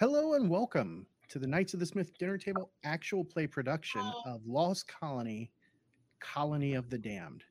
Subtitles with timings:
[0.00, 4.40] Hello and welcome to the Knights of the Smith Dinner Table actual play production of
[4.46, 5.50] Lost Colony,
[6.20, 7.42] Colony of the Damned.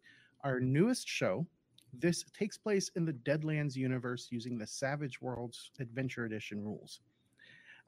[0.45, 1.45] Our newest show.
[1.91, 7.01] This takes place in the Deadlands universe using the Savage Worlds Adventure Edition rules.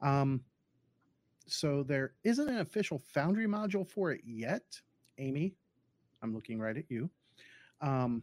[0.02, 0.42] Um,
[1.46, 4.78] so there isn't an official Foundry module for it yet.
[5.16, 5.54] Amy,
[6.22, 7.08] I'm looking right at you.
[7.80, 8.22] Um,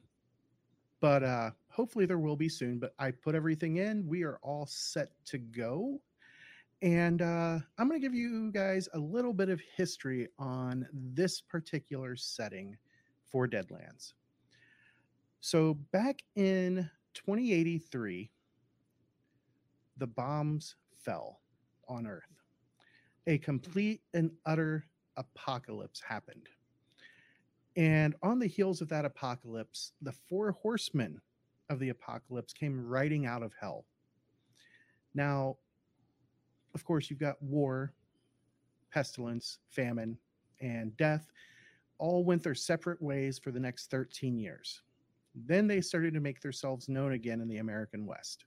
[1.01, 2.77] but uh, hopefully there will be soon.
[2.77, 4.07] But I put everything in.
[4.07, 5.99] We are all set to go.
[6.81, 11.41] And uh, I'm going to give you guys a little bit of history on this
[11.41, 12.77] particular setting
[13.31, 14.13] for Deadlands.
[15.39, 18.29] So, back in 2083,
[19.97, 21.39] the bombs fell
[21.87, 22.23] on Earth.
[23.25, 26.47] A complete and utter apocalypse happened.
[27.75, 31.21] And on the heels of that apocalypse, the four horsemen
[31.69, 33.85] of the apocalypse came riding out of hell.
[35.13, 35.57] Now,
[36.77, 37.91] of course, you've got war,
[38.91, 40.15] pestilence, famine,
[40.61, 41.31] and death
[41.97, 44.83] all went their separate ways for the next 13 years.
[45.33, 48.45] Then they started to make themselves known again in the American West.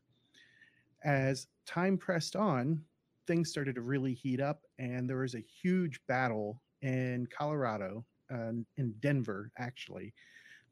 [1.02, 2.80] As time pressed on,
[3.26, 8.52] things started to really heat up, and there was a huge battle in Colorado, uh,
[8.76, 10.14] in Denver, actually,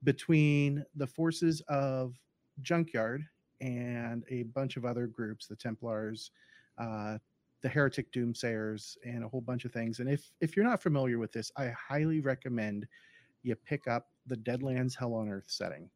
[0.04, 2.14] between the forces of
[2.62, 3.24] Junkyard
[3.60, 6.30] and a bunch of other groups, the Templars,
[6.78, 7.18] uh,
[7.62, 11.18] the heretic doomsayers and a whole bunch of things and if if you're not familiar
[11.18, 12.86] with this i highly recommend
[13.42, 15.88] you pick up the deadlands hell on earth setting.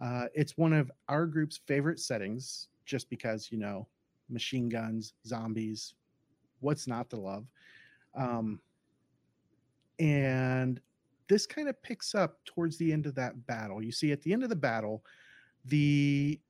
[0.00, 3.86] Uh, it's one of our group's favorite settings just because you know
[4.30, 5.94] machine guns zombies
[6.60, 7.46] what's not to love?
[8.16, 8.60] Um,
[10.00, 10.80] and
[11.28, 13.82] this kind of picks up towards the end of that battle.
[13.82, 15.04] You see at the end of the battle
[15.64, 16.40] the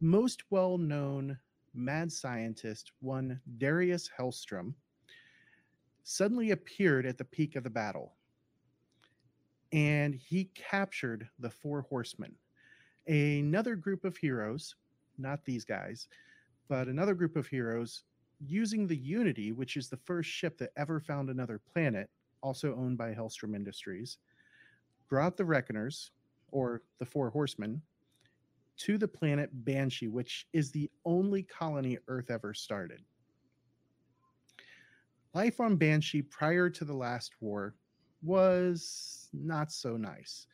[0.00, 1.38] most well-known
[1.74, 4.74] mad scientist, one Darius Hellstrom,
[6.02, 8.14] suddenly appeared at the peak of the battle.
[9.72, 12.34] And he captured the four horsemen.
[13.06, 14.74] Another group of heroes,
[15.18, 16.08] not these guys,
[16.68, 18.04] but another group of heroes
[18.40, 22.08] using the Unity, which is the first ship that ever found another planet,
[22.42, 24.18] also owned by Hellstrom Industries,
[25.08, 26.12] brought the Reckoners,
[26.50, 27.82] or the Four Horsemen,
[28.78, 33.02] to the planet Banshee, which is the only colony Earth ever started.
[35.34, 37.74] Life on Banshee prior to the last war
[38.22, 40.46] was not so nice.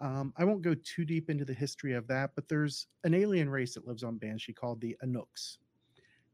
[0.00, 3.50] Um, I won't go too deep into the history of that, but there's an alien
[3.50, 5.58] race that lives on Banshee called the Anouks.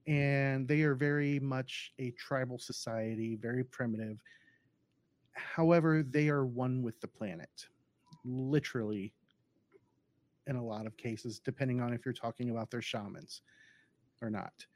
[0.06, 4.19] And they are very much a tribal society, very primitive.
[5.32, 7.69] However, they are one with the planet,
[8.25, 9.15] literally
[10.47, 13.43] in a lot of cases, depending on if you're talking about their shamans
[14.21, 14.66] or not.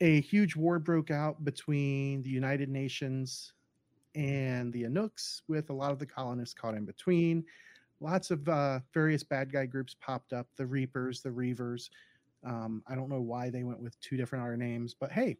[0.00, 3.52] A huge war broke out between the United Nations
[4.14, 7.44] and the Anouks, with a lot of the colonists caught in between.
[8.00, 11.88] Lots of uh, various bad guy groups popped up the Reapers, the Reavers.
[12.44, 15.36] Um, I don't know why they went with two different R names, but hey.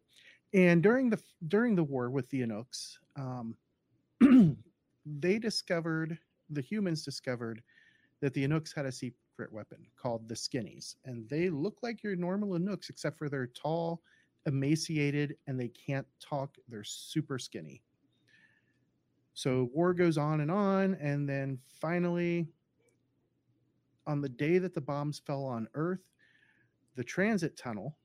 [0.55, 3.57] And during the during the war with the Anouks, um,
[5.07, 6.19] they discovered
[6.51, 7.63] the humans discovered
[8.23, 12.17] that the Anouks had a secret weapon called the Skinnies, and they look like your
[12.17, 14.01] normal Anouks, except for they're tall,
[14.47, 16.57] emaciated, and they can't talk.
[16.69, 17.83] They're super skinny.
[19.35, 22.47] So war goes on and on, and then finally,
[24.07, 26.05] on the day that the bombs fell on Earth,
[26.95, 27.97] the transit tunnel,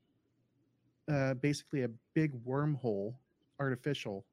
[1.12, 3.14] uh, basically a big wormhole,
[3.60, 4.26] artificial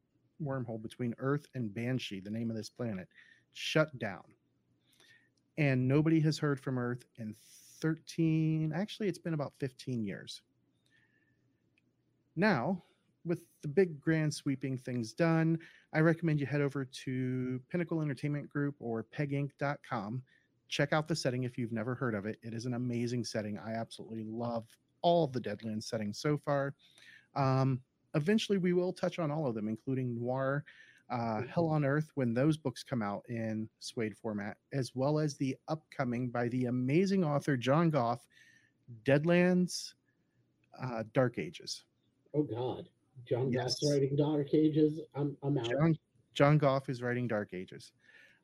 [0.43, 3.09] wormhole between Earth and Banshee, the name of this planet,
[3.53, 4.23] shut down
[5.59, 7.35] and nobody has heard from Earth in
[7.81, 10.43] 13, actually, it's been about 15 years.
[12.37, 12.83] Now,
[13.25, 15.59] with the big grand sweeping things done,
[15.93, 20.23] I recommend you head over to Pinnacle Entertainment Group or peginc.com.
[20.69, 22.39] Check out the setting if you've never heard of it.
[22.43, 23.59] It is an amazing setting.
[23.59, 24.67] I absolutely love
[25.03, 26.75] all the Deadlands settings so far.
[27.37, 27.81] Um,
[28.15, 30.65] eventually, we will touch on all of them, including Noir
[31.11, 35.37] uh, Hell on Earth when those books come out in SWADE format, as well as
[35.37, 38.27] the upcoming by the amazing author John Goff,
[39.05, 39.95] Deadlands
[40.83, 41.85] uh, Dark Ages.
[42.35, 42.89] Oh, God.
[43.29, 43.75] John yes.
[43.81, 45.01] Goff's writing Dark Ages.
[45.15, 45.69] I'm, I'm out.
[45.71, 45.99] John,
[46.35, 47.93] John Goff is writing Dark Ages.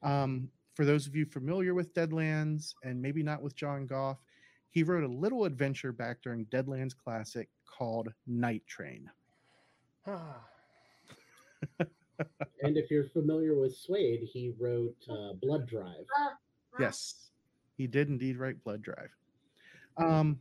[0.02, 4.18] Um, for those of you familiar with Deadlands and maybe not with John Goff,
[4.70, 9.10] he wrote a little adventure back during Deadlands Classic called Night Train.
[12.62, 16.06] and if you're familiar with SWADE, he wrote uh, Blood Drive.
[16.78, 17.30] Yes,
[17.76, 19.10] he did indeed write Blood Drive.
[19.96, 20.40] Um,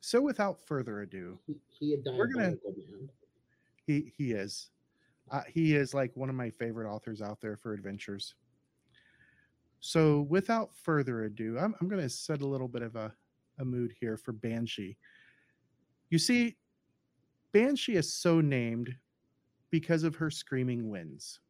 [0.00, 2.58] So, without further ado, He, he a gonna, man.
[3.86, 4.70] He he is,
[5.30, 8.34] uh, he is like one of my favorite authors out there for adventures.
[9.80, 13.14] So, without further ado, I'm I'm going to set a little bit of a
[13.58, 14.96] a mood here for Banshee.
[16.08, 16.56] You see,
[17.52, 18.94] Banshee is so named
[19.70, 21.40] because of her screaming winds.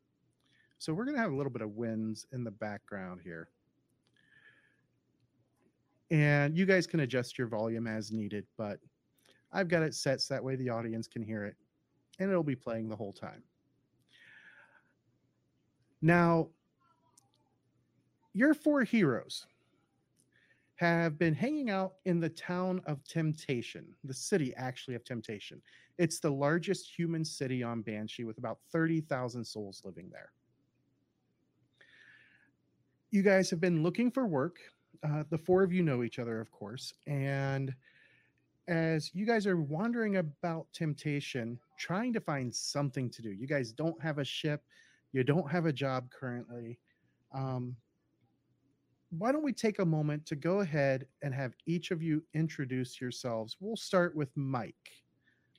[0.78, 3.48] So we're going to have a little bit of winds in the background here.
[6.10, 8.78] And you guys can adjust your volume as needed, but
[9.52, 11.56] I've got it set so that way the audience can hear it
[12.18, 13.42] and it'll be playing the whole time.
[16.02, 16.48] Now,
[18.32, 19.46] your four heroes
[20.80, 25.60] have been hanging out in the town of Temptation, the city actually of Temptation.
[25.98, 30.32] It's the largest human city on Banshee with about 30,000 souls living there.
[33.10, 34.56] You guys have been looking for work.
[35.02, 36.94] Uh, the four of you know each other, of course.
[37.06, 37.74] And
[38.66, 43.70] as you guys are wandering about Temptation, trying to find something to do, you guys
[43.70, 44.62] don't have a ship,
[45.12, 46.78] you don't have a job currently.
[47.34, 47.76] Um,
[49.10, 53.00] why don't we take a moment to go ahead and have each of you introduce
[53.00, 53.56] yourselves?
[53.60, 54.74] We'll start with Mike.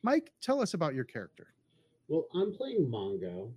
[0.04, 1.48] Mike, tell us about your character.
[2.08, 3.52] Well, I'm playing Mongo,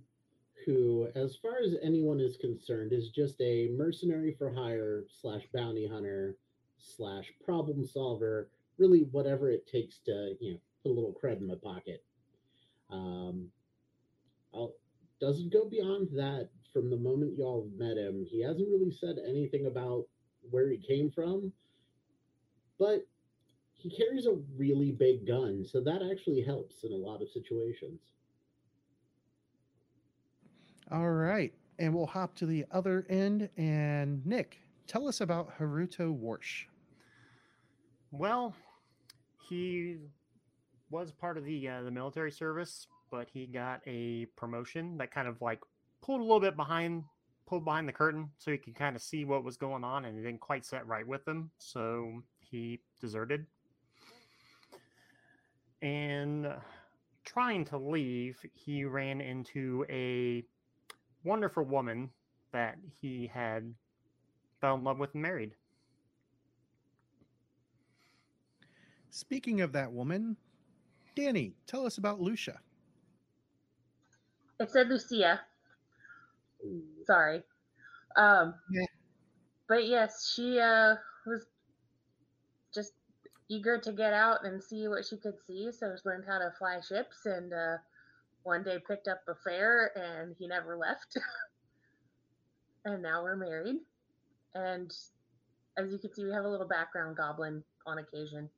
[0.65, 5.87] who, as far as anyone is concerned, is just a mercenary for hire slash bounty
[5.87, 6.37] hunter
[6.77, 8.49] slash problem solver.
[8.77, 12.03] Really, whatever it takes to you know put a little cred in my pocket.
[12.91, 13.47] Um,
[14.53, 14.73] I'll,
[15.19, 16.49] doesn't go beyond that.
[16.75, 20.03] From the moment y'all met him, he hasn't really said anything about
[20.51, 21.53] where he came from,
[22.77, 23.07] but
[23.71, 28.01] he carries a really big gun, so that actually helps in a lot of situations.
[30.91, 31.53] All right.
[31.79, 33.47] And we'll hop to the other end.
[33.55, 36.65] And Nick, tell us about Haruto Warsh.
[38.11, 38.53] Well,
[39.47, 39.99] he
[40.89, 45.29] was part of the uh, the military service, but he got a promotion that kind
[45.29, 45.61] of like
[46.05, 47.03] pulled a little bit behind
[47.47, 50.17] pulled behind the curtain so he could kind of see what was going on and
[50.17, 53.45] it didn't quite set right with him so he deserted
[55.81, 56.55] and uh,
[57.23, 60.43] trying to leave he ran into a
[61.23, 62.09] wonderful woman
[62.51, 63.73] that he had
[64.61, 65.51] fell in love with and married
[69.15, 70.35] Speaking of that woman,
[71.15, 72.59] Danny, tell us about Lucia.
[74.59, 75.39] It said Lucia.
[76.65, 76.81] Ooh.
[77.07, 77.43] Sorry.
[78.15, 78.85] Um, Yeah.
[79.67, 80.95] but yes, she uh,
[81.25, 81.45] was
[82.73, 82.93] just
[83.49, 85.71] eager to get out and see what she could see.
[85.71, 87.77] So she learned how to fly ships, and uh,
[88.43, 91.17] one day picked up a fare, and he never left.
[92.85, 93.77] and now we're married.
[94.53, 94.91] And
[95.77, 98.49] as you can see, we have a little background goblin on occasion.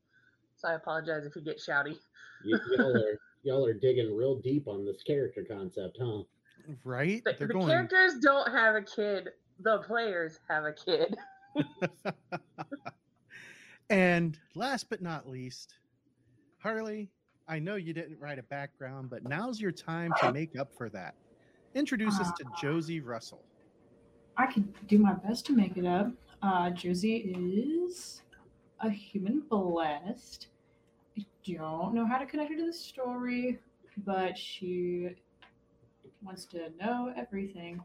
[0.58, 1.96] So I apologize if he get shouty.
[2.46, 6.24] Y- y'all are y'all are digging real deep on this character concept, huh?
[6.84, 7.24] Right?
[7.24, 7.68] The, They're the going.
[7.68, 9.30] characters don't have a kid.
[9.60, 11.16] The players have a kid.
[13.90, 15.76] and last but not least,
[16.60, 17.10] Harley,
[17.48, 20.90] I know you didn't write a background, but now's your time to make up for
[20.90, 21.16] that.
[21.76, 23.44] Introduce us to Josie Russell.
[24.36, 26.12] I could do my best to make it up.
[26.42, 27.34] Uh, Josie
[27.86, 28.22] is
[28.82, 30.48] a human blessed.
[31.18, 33.60] I don't know how to connect her to the story,
[34.06, 35.16] but she
[36.24, 37.82] wants to know everything.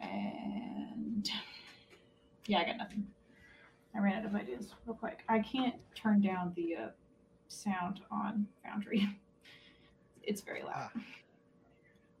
[0.00, 1.30] And
[2.46, 3.06] yeah, I got nothing.
[3.94, 5.22] I ran out of ideas real quick.
[5.28, 6.88] I can't turn down the uh,
[7.48, 9.08] sound on Foundry.
[10.24, 10.90] It's very loud.
[10.94, 11.00] Ah.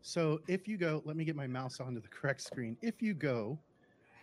[0.00, 2.76] So if you go, let me get my mouse onto the correct screen.
[2.82, 3.56] If you go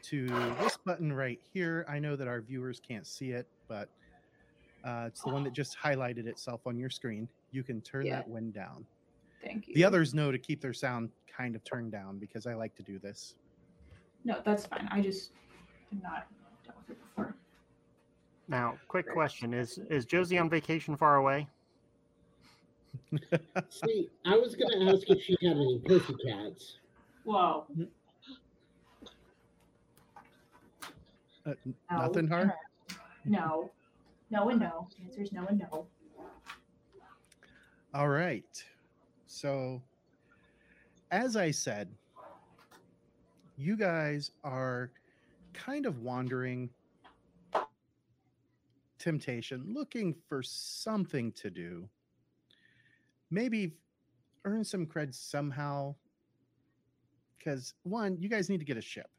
[0.04, 0.28] to
[0.62, 3.88] this button right here, I know that our viewers can't see it, but
[4.84, 7.30] uh, it's the one that just highlighted itself on your screen.
[7.52, 8.16] You can turn Yeah.
[8.18, 8.86] that wind down.
[9.44, 9.76] Thank you.
[9.76, 12.84] The others know to keep their sound kind of turned down because I like to
[12.84, 13.36] do this.
[14.26, 14.88] No, that's fine.
[14.92, 15.32] I just
[15.90, 16.28] did not
[16.66, 17.36] dealt with it before.
[18.48, 19.16] Now, quick Great.
[19.16, 21.48] question: Is is Josie on vacation far away?
[23.70, 26.78] See, I was gonna ask if she had any pussycats.
[27.24, 27.66] Whoa.
[31.46, 31.54] Uh,
[31.92, 32.54] No, nothing, Har?
[33.26, 33.72] No.
[34.32, 34.88] No and no.
[34.98, 35.88] The answer is no and no.
[37.94, 38.64] All right.
[39.32, 39.84] So,
[41.12, 41.88] as I said,
[43.58, 44.92] you guys are
[45.54, 46.72] kind of wandering
[48.98, 51.88] temptation, looking for something to do.
[53.30, 53.74] Maybe
[54.46, 55.96] earn some cred somehow.
[57.38, 59.12] Because, one, you guys need to get a ship.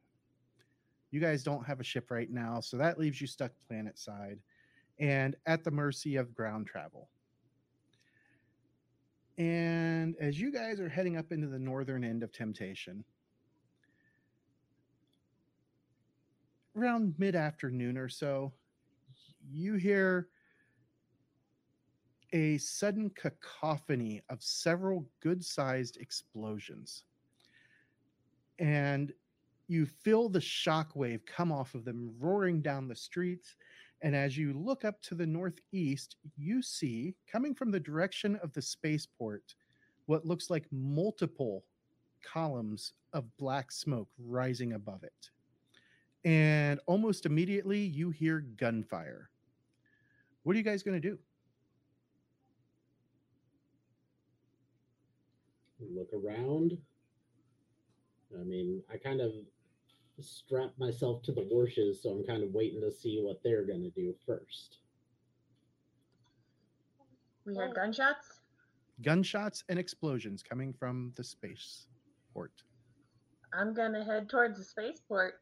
[1.13, 4.41] You guys don't have a ship right now, so that leaves you stuck planet side.
[5.01, 7.09] and at the mercy of ground travel.
[9.41, 13.03] And as you guys are heading up into the northern end of Temptation,
[16.77, 18.53] around mid afternoon or so,
[19.51, 20.29] you hear
[22.35, 27.05] a sudden cacophony of several good sized explosions.
[28.59, 29.11] And
[29.69, 33.57] you feel the shockwave come off of them roaring down the streets.
[34.03, 38.53] And as you look up to the northeast, you see coming from the direction of
[38.53, 39.55] the spaceport
[40.07, 41.65] what looks like multiple
[42.25, 45.31] columns of black smoke rising above it.
[46.25, 49.31] And almost immediately, you hear gunfire.
[50.43, 51.19] What are you guys going to do?
[55.95, 56.77] Look around.
[58.39, 59.33] I mean, I kind of
[60.23, 63.83] strapped myself to the Warshes, so I'm kind of waiting to see what they're going
[63.83, 64.79] to do first.
[67.47, 67.75] We heard oh.
[67.75, 68.41] gunshots?
[69.03, 72.53] Gunshots and explosions coming from the spaceport.
[73.53, 75.41] I'm going to head towards the spaceport.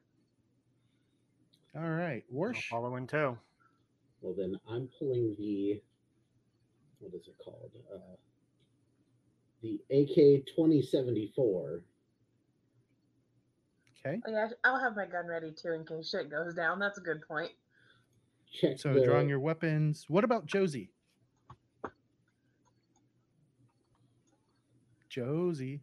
[1.77, 2.25] All right.
[2.35, 2.57] Warsh.
[2.73, 3.37] I'll follow in tow.
[4.21, 5.81] Well, then I'm pulling the,
[7.01, 7.71] what is it called?
[7.93, 8.17] Uh,
[9.63, 11.83] the AK 2074
[14.07, 14.21] Okay.
[14.27, 16.79] Okay, I'll have my gun ready too in case shit goes down.
[16.79, 17.51] That's a good point.
[18.77, 20.07] So drawing your weapons.
[20.09, 20.91] What about Josie?
[25.09, 25.81] Josie.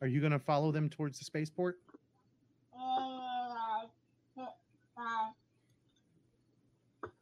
[0.00, 1.78] Are you going to follow them towards the spaceport?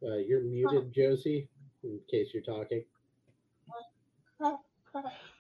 [0.01, 1.49] Uh, you're muted, Josie,
[1.83, 2.85] in case you're talking.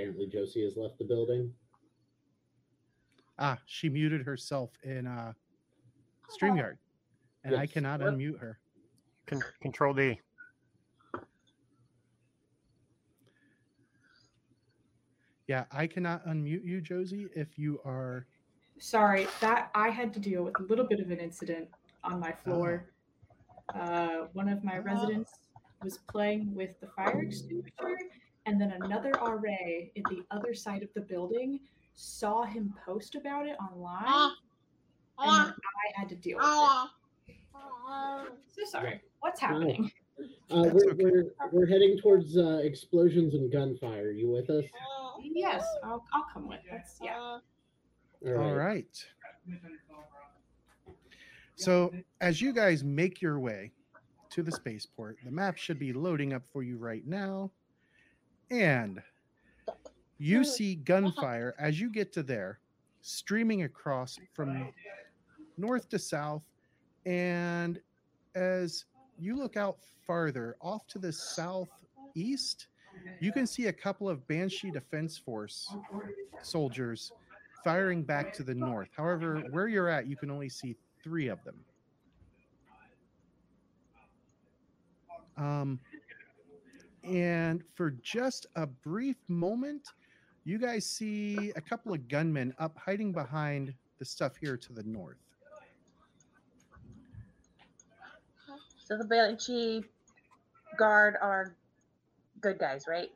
[0.00, 1.52] Apparently, Josie has left the building.
[3.38, 5.34] Ah, she muted herself in uh,
[6.30, 6.78] StreamYard,
[7.44, 8.14] and I cannot What?
[8.14, 8.58] unmute her.
[9.26, 10.18] Con- control D.
[15.48, 18.26] Yeah, I cannot unmute you, Josie, if you are.
[18.78, 21.68] Sorry, that I had to deal with a little bit of an incident
[22.04, 22.86] on my floor.
[23.74, 25.30] Uh, one of my residents
[25.82, 27.98] was playing with the fire extinguisher,
[28.50, 29.38] and then another RA
[29.96, 31.60] at the other side of the building
[31.94, 34.32] saw him post about it online,
[35.18, 36.46] and then I had to deal with
[37.28, 37.36] it.
[38.48, 39.00] So sorry.
[39.20, 39.90] What's happening?
[40.50, 41.04] Uh, we're, okay.
[41.04, 44.10] we're we're heading towards uh, explosions and gunfire.
[44.10, 44.64] You with us?
[45.22, 46.58] Yes, I'll, I'll come with.
[46.70, 47.38] That's yeah.
[48.26, 49.06] All All right.
[51.54, 53.70] So, as you guys make your way
[54.30, 57.50] to the spaceport, the map should be loading up for you right now.
[58.50, 59.02] And
[60.18, 62.58] you see gunfire as you get to there,
[63.00, 64.68] streaming across from
[65.56, 66.42] north to south.
[67.06, 67.80] And
[68.34, 68.84] as
[69.18, 72.66] you look out farther off to the southeast,
[73.20, 75.74] you can see a couple of Banshee Defense Force
[76.42, 77.12] soldiers
[77.62, 78.88] firing back to the north.
[78.96, 81.64] However, where you're at, you can only see three of them.
[85.36, 85.80] Um,
[87.10, 89.88] and for just a brief moment,
[90.44, 94.82] you guys see a couple of gunmen up hiding behind the stuff here to the
[94.84, 95.18] north.
[98.84, 99.84] So the Banshee
[100.76, 101.56] guard are
[102.40, 103.08] good guys, right?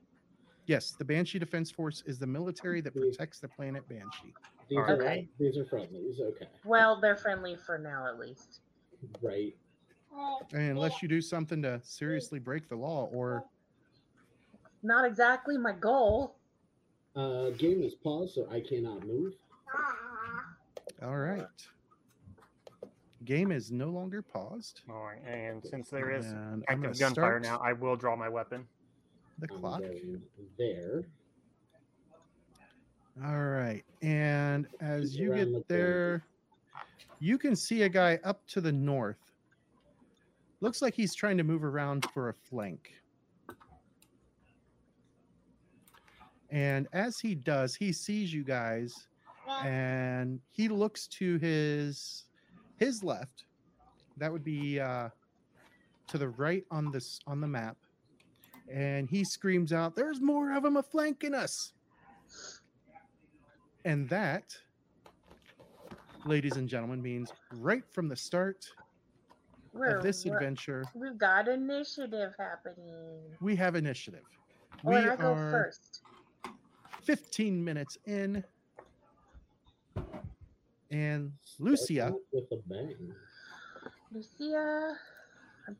[0.66, 4.34] Yes, the Banshee Defense Force is the military that protects the planet Banshee.
[4.68, 5.28] These are Okay.
[5.38, 6.20] these are friendlies.
[6.20, 8.60] Okay, Well, they're friendly for now, at least.
[9.22, 9.54] right.
[10.52, 13.44] Unless you do something to seriously break the law or
[14.84, 16.36] Not exactly my goal.
[17.16, 19.32] Uh, game is paused, so I cannot move.
[21.02, 21.46] all right.
[23.24, 24.82] Game is no longer paused.
[24.90, 28.66] All right, and since there is And active gunfire now, I will draw my weapon.
[29.38, 29.80] the clock.
[30.58, 31.04] there.
[33.24, 33.82] All right.
[34.02, 36.24] And as you get there,
[37.20, 39.16] you can see a guy up to the north.
[40.60, 42.92] Looks like he's trying to move around for a flank.
[46.54, 49.08] And as he does, he sees you guys
[49.64, 52.26] and he looks to his
[52.76, 53.44] his left.
[54.18, 55.08] That would be uh,
[56.06, 57.76] to the right on this on the map.
[58.72, 61.72] And he screams out, "There's more of them a flanking us!"
[63.84, 64.56] And that,
[66.24, 68.64] ladies and gentlemen, means right from the start
[69.72, 73.18] We're, of this adventure, We've got initiative happening.
[73.40, 74.22] we have initiative.
[74.84, 76.03] Oh, We I go are first.
[77.04, 78.42] 15 minutes in.
[80.90, 82.94] And Lucia, with a bang.
[84.12, 84.94] Lucia.
[85.66, 85.76] I'm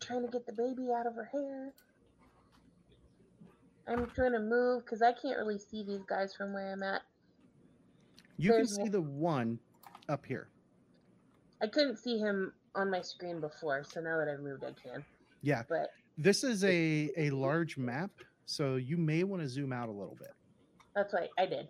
[0.00, 1.72] trying to get the baby out of her hair.
[3.88, 7.02] I'm trying to move because I can't really see these guys from where I'm at.
[8.36, 9.58] you can see one- the one
[10.08, 10.48] up here.
[11.60, 15.04] I couldn't see him on my screen before, so now that I've moved, I can.
[15.42, 18.10] Yeah, But this is a a large map,
[18.46, 20.32] so you may want to zoom out a little bit.
[20.94, 21.68] that's what I did.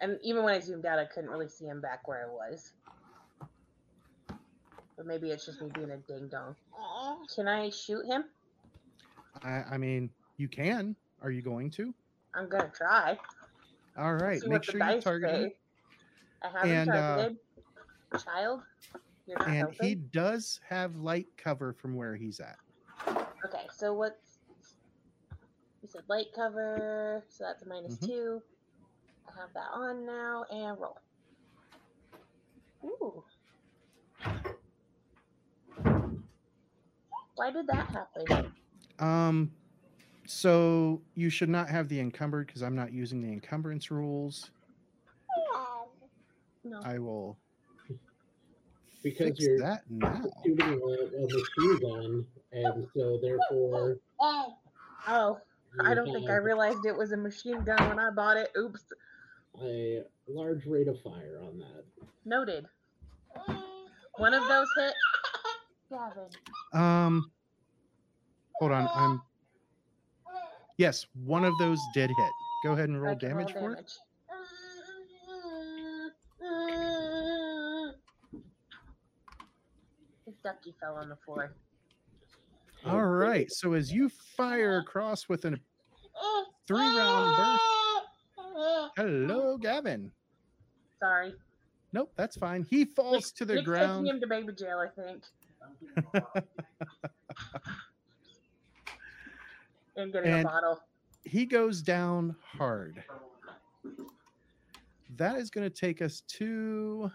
[0.00, 2.72] And even when I zoomed out, I couldn't really see him back where I was.
[4.96, 6.56] But maybe it's just me being a ding dong.
[7.34, 8.24] Can I shoot him?
[9.42, 10.96] I, I mean, you can.
[11.22, 11.94] Are you going to?
[12.34, 13.18] I'm gonna try.
[13.98, 15.50] All right, make sure you target him.
[16.42, 17.36] I haven't And, uh, targeted.
[18.24, 18.62] Child,
[19.46, 19.86] And helping.
[19.88, 22.56] he does have light cover from where he's at.
[23.44, 24.29] Okay, so what's
[25.82, 28.06] you said light cover, so that's a minus Mhm.
[28.06, 28.42] two.
[29.28, 31.00] I have that on now and roll.
[32.84, 33.24] Ooh.
[37.36, 38.54] Why did that happen?
[38.98, 39.54] Um,
[40.26, 44.50] so you should not have the encumbered because I'm not using the encumbrance rules.
[46.62, 46.82] No.
[46.82, 47.38] I will
[49.02, 50.22] Because fix you're that now.
[50.44, 53.96] shooting a, a machine gun, and so therefore.
[55.08, 55.40] Oh,
[55.78, 58.50] I don't think I realized it was a machine gun when I bought it.
[58.58, 58.82] Oops.
[59.62, 61.84] a large rate of fire on that.
[62.24, 62.66] Noted.
[64.16, 64.94] One of those hit.
[65.90, 66.30] Gavin.
[66.72, 67.30] Um,
[68.58, 68.88] hold on.
[68.94, 69.22] I'm
[70.76, 72.32] yes, one of those did hit.
[72.64, 73.76] Go ahead and I roll can damage for it.
[73.76, 73.92] damage.
[80.26, 81.54] His ducky fell on the floor.
[82.86, 83.50] All right.
[83.50, 85.58] So as you fire across with a
[86.66, 87.62] three round burst,
[88.96, 90.10] hello, Gavin.
[90.98, 91.34] Sorry.
[91.92, 92.62] Nope, that's fine.
[92.68, 94.06] He falls Nick- to the Nick's ground.
[94.06, 95.24] taking him to baby jail, I think.
[99.96, 100.80] And getting And- a bottle.
[101.24, 103.02] he goes down hard.
[105.16, 107.10] That is going to take us to.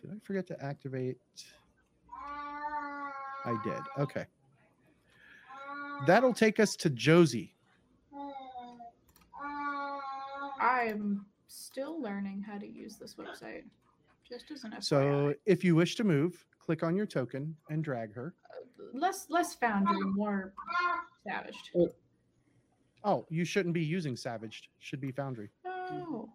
[0.00, 1.18] Did I forget to activate?
[3.44, 3.80] I did.
[3.98, 4.26] Okay.
[6.06, 7.54] That'll take us to Josie.
[10.60, 13.64] I'm still learning how to use this website.
[14.28, 14.84] Just as an FYI.
[14.84, 18.34] So if you wish to move, click on your token and drag her.
[18.50, 20.52] Uh, less less foundry, more
[21.26, 21.70] savaged.
[23.02, 24.68] Oh, you shouldn't be using Savaged.
[24.78, 25.48] Should be Foundry.
[25.66, 26.28] Oh,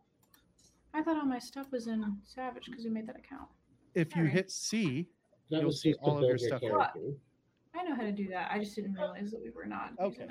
[0.94, 3.48] I thought all my stuff was in Savage because we made that account.
[3.94, 5.08] If you hit C,
[5.50, 7.00] That You'll see all of your stuff character.
[7.78, 8.50] I know how to do that.
[8.52, 9.92] I just didn't realize that we were not.
[10.00, 10.28] Okay.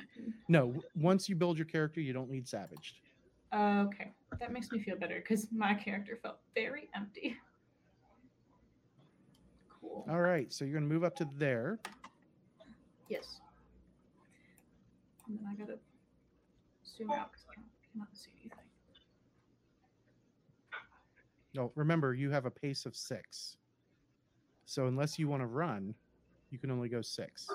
[0.49, 2.97] no, once you build your character, you don't need Savaged.
[3.55, 7.37] Okay, that makes me feel better because my character felt very empty.
[9.81, 10.05] Cool.
[10.11, 11.79] All right, so you're going to move up to there.
[13.09, 13.41] Yes.
[15.29, 15.79] And then I gotta
[16.97, 17.55] zoom out because I
[17.93, 18.59] cannot see anything.
[21.55, 23.57] No, remember you have a pace of six.
[24.75, 25.95] So unless you want to run,
[26.51, 27.49] you can only go six.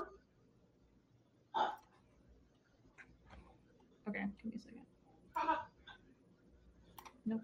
[4.07, 5.59] Okay, give me a second.
[7.25, 7.41] Nope.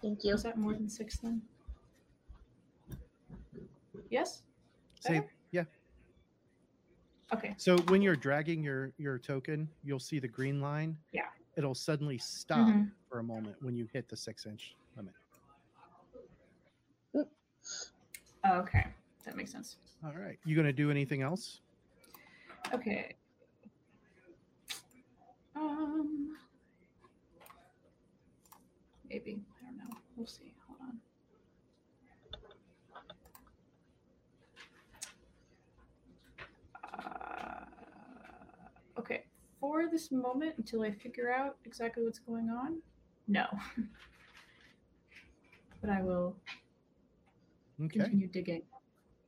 [0.00, 0.34] Thank you.
[0.34, 1.42] Is that more than six then?
[4.08, 4.42] Yes.
[5.00, 5.32] Say Better?
[5.50, 5.64] yeah.
[7.34, 7.54] Okay.
[7.56, 10.96] So when you're dragging your your token, you'll see the green line.
[11.10, 11.22] Yeah.
[11.56, 12.92] It'll suddenly stop Mhm.
[13.08, 14.76] for a moment when you hit the six inch
[18.44, 18.84] Okay,
[19.24, 19.76] that makes sense.
[20.04, 20.36] All right.
[20.44, 21.60] You gonna do anything else?
[22.72, 23.14] Okay.
[25.54, 26.36] Um.
[29.08, 29.96] Maybe I don't know.
[30.16, 30.52] We'll see.
[30.66, 30.98] Hold on.
[36.98, 37.64] Uh,
[38.98, 39.22] okay.
[39.60, 42.82] For this moment, until I figure out exactly what's going on,
[43.28, 43.46] no.
[45.80, 46.36] but I will
[47.84, 48.00] Okay.
[48.00, 48.62] continue digging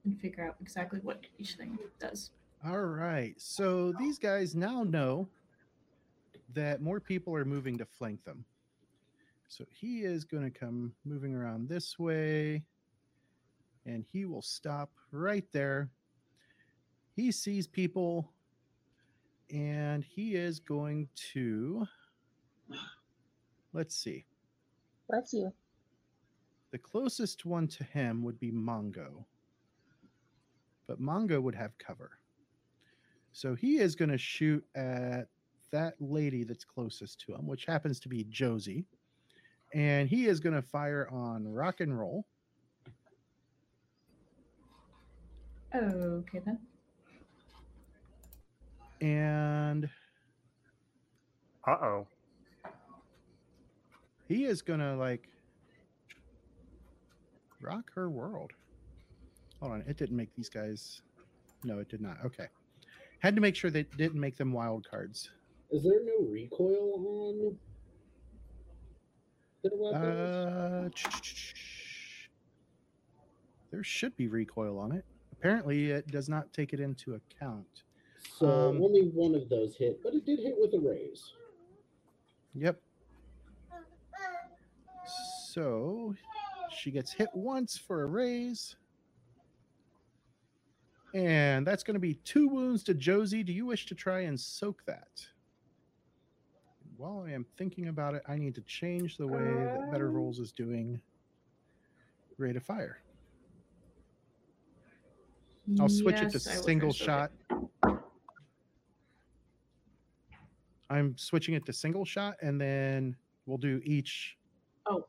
[0.05, 2.31] and figure out exactly what each thing does.
[2.65, 3.35] All right.
[3.37, 5.29] So these guys now know
[6.55, 8.45] that more people are moving to flank them.
[9.49, 12.63] So he is going to come moving around this way
[13.87, 15.91] and he will stop right there.
[17.15, 18.33] He sees people
[19.53, 21.87] and he is going to
[23.73, 24.25] let's see.
[25.09, 25.53] Bless you.
[26.75, 29.25] The closest one to him would be Mongo.
[30.89, 32.19] But Mongo would have cover.
[33.33, 35.29] So he is going to shoot at
[35.71, 38.87] that lady that's closest to him, which happens to be Josie.
[39.73, 42.27] And he is going to fire on rock and roll.
[45.73, 46.59] Okay then.
[49.01, 49.89] And
[51.69, 52.07] Uh oh.
[54.27, 55.29] he is going to like
[57.65, 58.53] rock her world.
[59.61, 59.85] Hold on.
[59.89, 61.03] It didn't make these guys.
[61.65, 62.19] No, it did not.
[62.25, 62.47] Okay.
[63.21, 65.31] Had to make sure they didn't make them wild cards.
[65.71, 67.57] Is there no recoil on
[69.63, 70.97] their weapons?
[71.05, 71.33] Uh,
[73.71, 75.05] there should be recoil on it.
[75.33, 77.67] Apparently, it does not take it into account.
[78.39, 81.33] so um, only one of those hit, but it did hit with a raise.
[82.55, 82.81] Yep.
[85.51, 86.15] So
[86.85, 88.77] she gets hit once for a raise.
[91.15, 93.43] And that's going to be two wounds to Josie.
[93.43, 95.25] Do you wish to try and soak that?
[96.99, 100.15] While I am thinking about it, I need to change the way that Better Um.
[100.15, 101.01] Rolls is doing
[102.37, 102.99] rate of fire.
[105.81, 107.31] I'll switch it to I single soak it.
[107.91, 108.01] shot.
[110.91, 113.17] I'm switching it to single shot, and then
[113.47, 114.37] we'll do each.
[114.85, 115.07] Oh.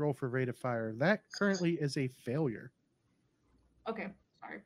[0.00, 0.94] Roll for rate of fire.
[0.96, 2.72] That currently is a failure.
[3.86, 4.06] Okay,
[4.40, 4.60] sorry.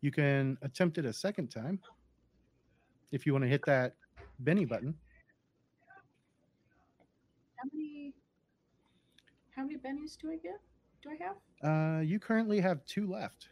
[0.00, 1.78] You can attempt it a second time
[3.12, 3.94] if you want to hit that
[4.40, 4.94] Benny button.
[7.56, 8.14] How many?
[9.54, 10.60] How many bennies do I get?
[11.02, 11.98] Do I have?
[11.98, 13.48] Uh, you currently have two left.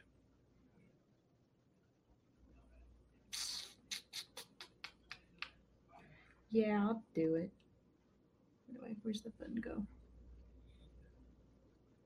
[6.50, 7.50] Yeah, I'll do it.
[8.76, 8.94] Do I?
[9.02, 9.82] Where's the button go?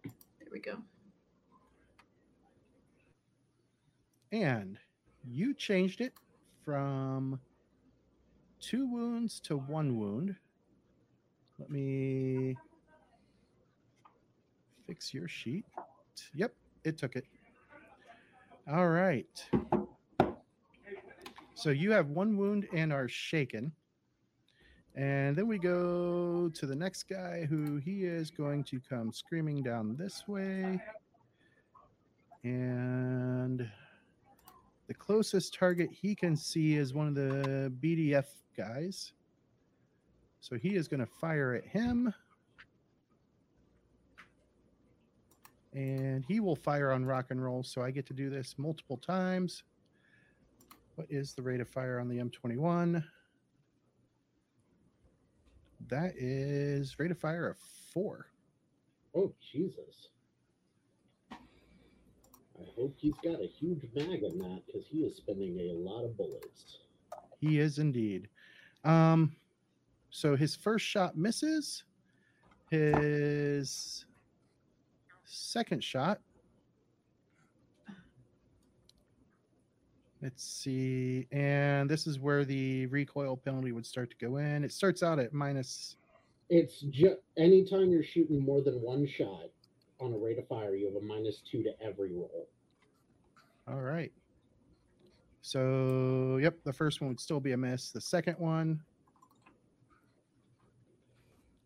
[0.05, 0.77] There we go.
[4.33, 4.79] And
[5.25, 6.13] you changed it
[6.65, 7.41] from
[8.61, 10.37] two wounds to one wound.
[11.59, 12.57] Let me
[14.87, 15.65] fix your sheet.
[16.35, 16.55] Yep,
[16.85, 17.25] it took it.
[18.71, 19.27] All right.
[21.55, 23.73] So you have one wound and are shaken.
[24.97, 29.63] And then we go to the next guy who he is going to come screaming
[29.63, 30.81] down this way.
[32.43, 33.69] And
[34.89, 38.27] the closest target he can see is one of the BDF
[38.57, 39.13] guys.
[40.41, 42.13] So he is going to fire at him.
[45.73, 47.63] And he will fire on rock and roll.
[47.63, 49.63] So I get to do this multiple times.
[50.97, 53.05] What is the rate of fire on the M21?
[55.91, 57.57] That is rate of fire of
[57.93, 58.27] four.
[59.15, 60.09] Oh Jesus!
[61.33, 66.05] I hope he's got a huge mag on that because he is spending a lot
[66.05, 66.79] of bullets.
[67.41, 68.29] He is indeed.
[68.85, 69.35] Um,
[70.11, 71.83] so his first shot misses.
[72.71, 74.05] His
[75.25, 76.21] second shot.
[80.23, 81.27] Let's see.
[81.33, 84.65] And this is where the recoil penalty would start to go in.
[84.65, 85.97] It starts out at minus.
[86.51, 89.51] It's just anytime you're shooting more than one shot
[89.99, 92.49] on a rate of fire, you have a minus two to every roll.
[93.67, 94.13] All right.
[95.43, 97.91] So, yep, the first one would still be a miss.
[97.91, 98.81] The second one,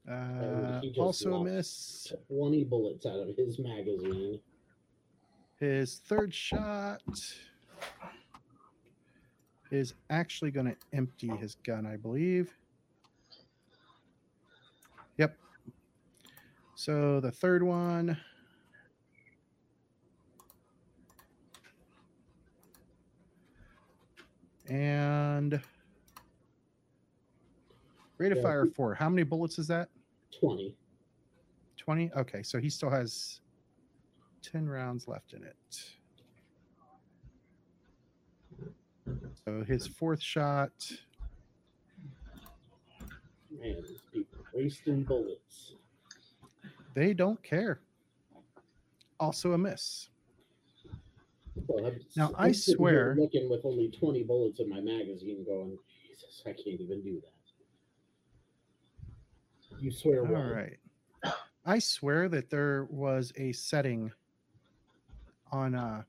[0.08, 2.12] uh, also miss.
[2.28, 4.38] Twenty bullets out of his magazine.
[5.58, 7.02] His third shot
[9.74, 12.52] is actually going to empty his gun, I believe.
[15.18, 15.36] Yep.
[16.74, 18.16] So the third one.
[24.68, 25.60] And
[28.16, 28.94] rate of Yeah, fire four.
[28.94, 29.88] How many bullets is that?
[30.40, 30.74] Twenty.
[31.84, 33.40] 20 okay so he still has
[34.42, 35.56] 10 rounds left in it
[39.44, 40.72] so his fourth shot
[43.60, 45.74] Man, these people wasting bullets.
[46.94, 47.80] they don't care
[49.20, 50.08] also a miss
[51.68, 56.52] Well, Now, I swear- looking with only twenty bullets in my magazine, going, Jesus, I
[56.52, 57.30] can't even do that.
[59.80, 60.54] You swear all what?
[60.54, 60.78] right
[61.66, 64.12] i swear that there was a setting
[65.50, 66.02] on uh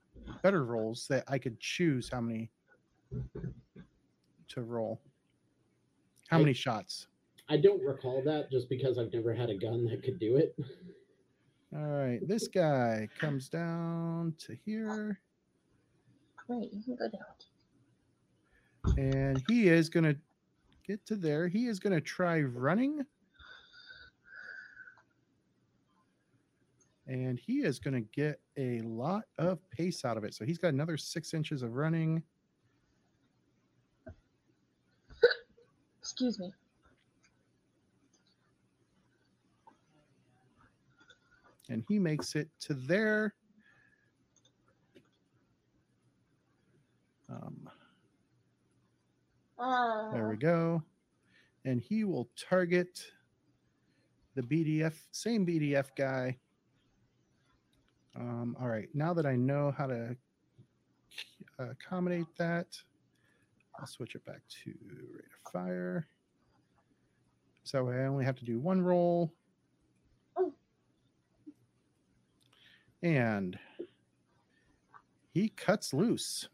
[0.43, 2.49] better rolls that i could choose how many
[4.47, 5.01] to roll
[6.29, 7.07] how I- many shots
[7.47, 10.55] I don't recall that just because I've never had a gun that could do it.
[11.75, 15.19] All right, this guy comes down to here.
[16.47, 18.97] Right, you can go down.
[18.97, 20.15] and he is going to
[20.87, 21.47] get to there.
[21.47, 23.05] He is going to try running.
[27.07, 30.33] And he is going to get a lot of pace out of it.
[30.33, 32.23] So he's got another six inches of running.
[36.05, 36.53] Excuse me.
[41.67, 43.33] And he makes it to there.
[47.27, 47.67] Um,
[50.13, 50.83] There we go.
[51.65, 53.03] And he will target
[54.35, 56.37] the BDF, same BDF guy.
[58.15, 60.15] Um, all right, now that I know how to
[61.57, 62.67] accommodate that,
[63.79, 64.73] I'll switch it back to
[65.13, 66.07] rate of fire.
[67.63, 69.33] So I only have to do one roll.
[70.37, 70.53] Oh.
[73.03, 73.57] And
[75.33, 76.47] he cuts loose.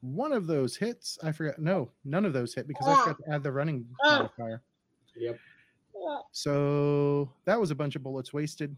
[0.00, 1.58] One of those hits, I forgot.
[1.58, 4.18] No, none of those hit because I forgot to add the running Ah.
[4.18, 4.62] modifier.
[5.16, 5.38] Yep.
[6.30, 8.76] So that was a bunch of bullets wasted.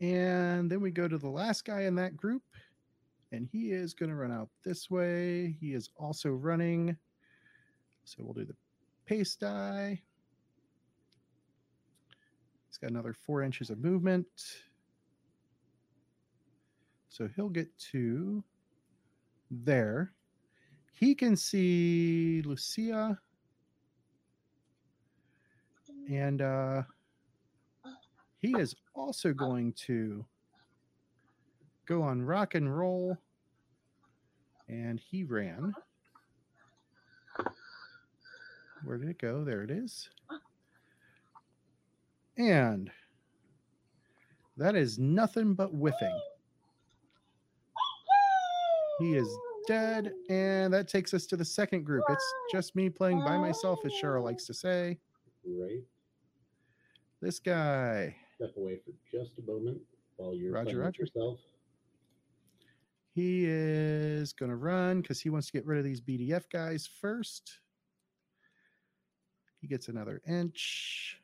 [0.00, 2.42] And then we go to the last guy in that group,
[3.32, 5.56] and he is going to run out this way.
[5.60, 6.96] He is also running.
[8.04, 8.56] So we'll do the
[9.04, 10.00] pace die.
[12.68, 14.26] He's got another four inches of movement.
[17.08, 18.42] So he'll get to
[19.50, 20.12] there.
[20.92, 23.18] He can see Lucia
[26.10, 26.82] and uh,
[28.38, 30.24] he is also uh, going to
[31.86, 33.16] go on rock and roll.
[34.68, 35.74] And he ran.
[38.84, 39.42] Where did it go?
[39.44, 40.08] There it is.
[42.38, 42.90] And
[44.56, 46.18] that is nothing but whiffing.
[49.00, 49.28] He is
[49.66, 52.04] dead and that takes us to the second group.
[52.08, 54.98] It's just me playing by myself as cheryl likes to say.
[55.44, 55.82] Right.
[57.22, 59.78] this guy Step away for just a moment
[60.16, 61.02] while you're Roger, roger.
[61.02, 61.40] yourself.
[63.12, 66.88] He is going to run because he wants to get rid of these BDF guys
[67.02, 67.58] first.
[69.60, 71.18] He gets another inch.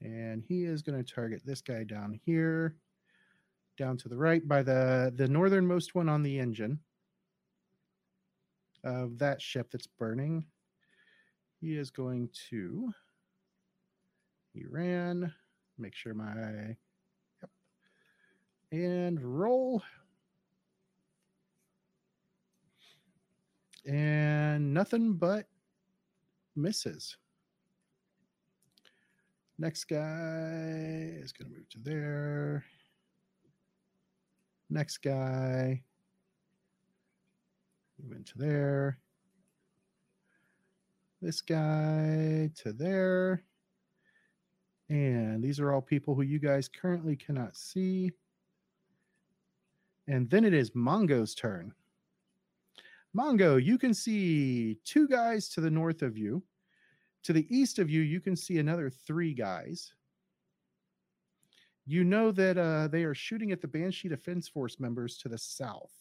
[0.00, 2.76] And he is going to target this guy down here,
[3.76, 6.78] down to the right by the, the northernmost one on the engine
[8.84, 10.44] of that ship that's burning.
[11.60, 12.92] He is going to
[14.52, 15.32] he ran.
[15.78, 16.76] Make sure my
[17.40, 17.50] yep.
[18.72, 19.82] And roll.
[23.86, 25.46] And nothing but
[26.56, 27.16] misses.
[29.58, 32.64] Next guy is going to move to there.
[34.68, 35.82] Next guy.
[38.02, 38.98] Move into there.
[41.20, 43.44] This guy to there.
[44.88, 48.10] And these are all people who you guys currently cannot see.
[50.08, 51.72] And then it is Mongo's turn.
[53.16, 56.42] Mongo, you can see two guys to the north of you.
[57.24, 59.92] To the east of you, you can see another three guys.
[61.86, 65.38] You know that uh, they are shooting at the Banshee Defense Force members to the
[65.38, 65.99] south.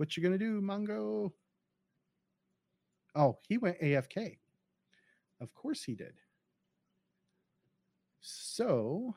[0.00, 1.30] What you gonna do, Mongo?
[3.14, 4.38] Oh, he went AFK.
[5.42, 6.14] Of course he did.
[8.22, 9.14] So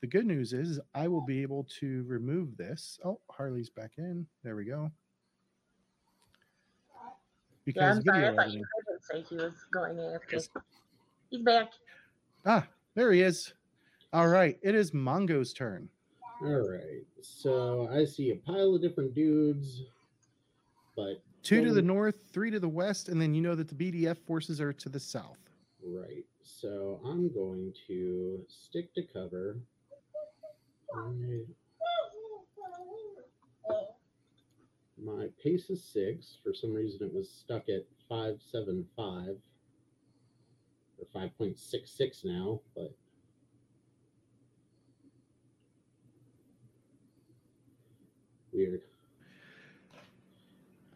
[0.00, 2.98] the good news is I will be able to remove this.
[3.04, 4.26] Oh, Harley's back in.
[4.42, 4.90] There we go.
[6.94, 7.10] Yeah,
[7.66, 8.28] Because I'm sorry.
[8.28, 8.66] I thought you him
[9.02, 10.32] say he was going AFK.
[10.32, 10.48] Yes.
[11.28, 11.72] He's back.
[12.46, 13.52] Ah, there he is.
[14.14, 15.90] All right, it is Mongo's turn.
[16.40, 17.04] All right.
[17.20, 19.82] So I see a pile of different dudes,
[20.96, 23.74] but Two to the north, three to the west, and then you know that the
[23.74, 25.38] BDF forces are to the south.
[25.84, 26.24] right.
[26.42, 29.58] So I'm going to stick to cover.
[30.94, 31.40] My,
[35.00, 36.38] my pace is six.
[36.42, 39.36] For some reason, it was stuck at five seven five
[40.98, 42.94] or five point six six now, but
[48.58, 48.82] weird.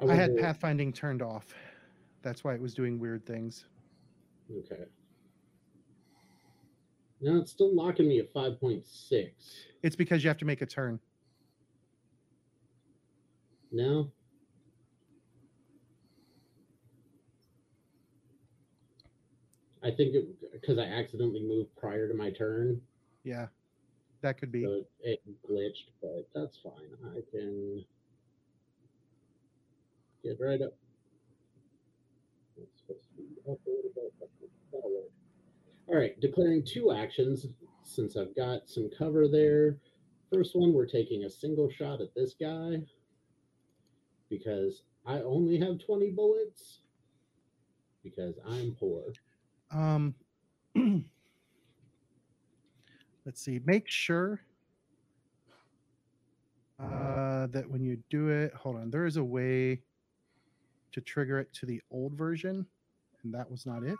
[0.00, 1.54] I had wonder- pathfinding turned off.
[2.22, 3.66] That's why it was doing weird things.
[4.50, 4.84] Okay.
[7.20, 9.30] Now it's still locking me at 5.6.
[9.82, 10.98] It's because you have to make a turn.
[13.70, 14.10] No?
[19.84, 22.80] I think it because I accidentally moved prior to my turn,
[23.24, 23.48] Yeah,
[24.22, 24.64] that could be.
[24.64, 26.72] so it, it glitched, but that's fine.
[27.04, 27.84] I can
[30.22, 30.74] get right up.
[32.56, 34.28] It's supposed to be up a little bit, but
[34.72, 35.10] that'll work.
[35.88, 37.46] All right, declaring two actions
[37.82, 39.76] since I've got some cover there.
[40.32, 42.82] First one, we're taking a single shot at this guy
[44.30, 46.78] because I only have 20 bullets
[48.02, 49.02] because I'm poor.
[49.70, 50.14] Um,
[53.24, 53.60] let's see.
[53.64, 54.40] Make sure
[56.78, 58.90] uh, that when you do it, hold on.
[58.90, 59.82] There is a way
[60.92, 62.66] to trigger it to the old version,
[63.22, 63.98] and that was not it.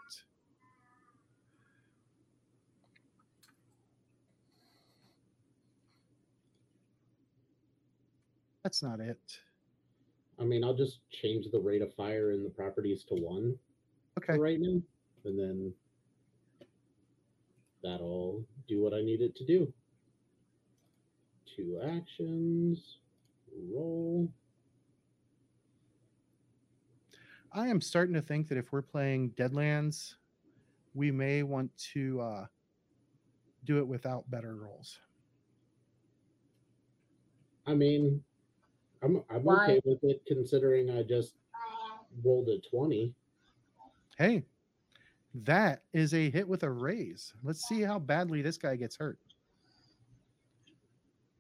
[8.62, 9.18] That's not it.
[10.38, 13.56] I mean, I'll just change the rate of fire in the properties to one
[14.18, 14.38] Okay.
[14.38, 14.80] right now,
[15.24, 15.72] and then
[17.82, 19.72] that'll do what I need it to do.
[21.57, 22.98] Two actions,
[23.70, 24.33] roll.
[27.53, 30.14] I am starting to think that if we're playing Deadlands,
[30.94, 32.46] we may want to uh,
[33.64, 34.98] do it without better rolls.
[37.66, 38.22] I mean,
[39.03, 39.64] I'm I'm Why?
[39.64, 41.35] okay with it considering I just
[42.25, 43.14] rolled a twenty.
[44.16, 44.44] Hey,
[45.35, 47.33] that is a hit with a raise.
[47.42, 49.18] Let's see how badly this guy gets hurt.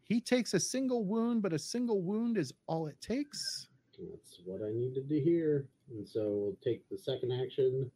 [0.04, 3.68] He takes a single wound, but a single wound is all it takes.
[3.98, 5.68] That's what I needed to hear.
[5.90, 7.90] And so we'll take the second action.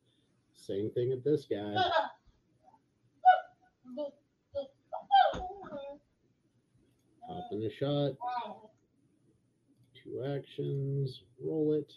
[0.54, 1.74] Same thing at this guy.
[7.26, 8.12] Pop in a shot.
[10.02, 11.22] Two actions.
[11.42, 11.92] Roll it.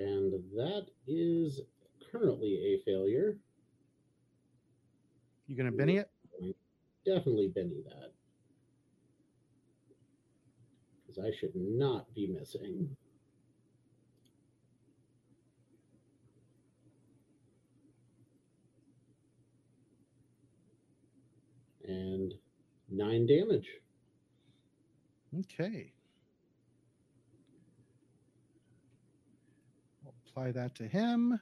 [0.00, 1.60] And that is
[2.10, 3.36] currently a failure.
[5.46, 6.10] You gonna Benny it?
[7.04, 8.12] Definitely Benny that.
[11.06, 12.96] Because I should not be missing.
[21.86, 22.32] And
[22.88, 23.68] nine damage.
[25.40, 25.92] Okay.
[30.30, 31.38] Apply that to him.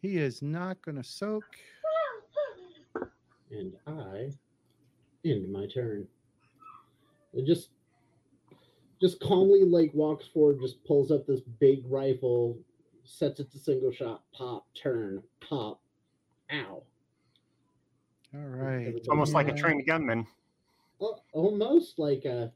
[0.00, 1.44] He is not gonna soak.
[3.50, 4.30] And I
[5.24, 6.06] end my turn.
[7.34, 7.70] It just
[9.00, 12.58] just calmly like walks forward, just pulls up this big rifle,
[13.04, 15.80] sets it to single shot, pop, turn, pop,
[16.52, 16.82] ow.
[18.34, 18.88] All right.
[18.88, 20.26] It's almost like a trained gunman.
[21.00, 22.52] Al- Almost like a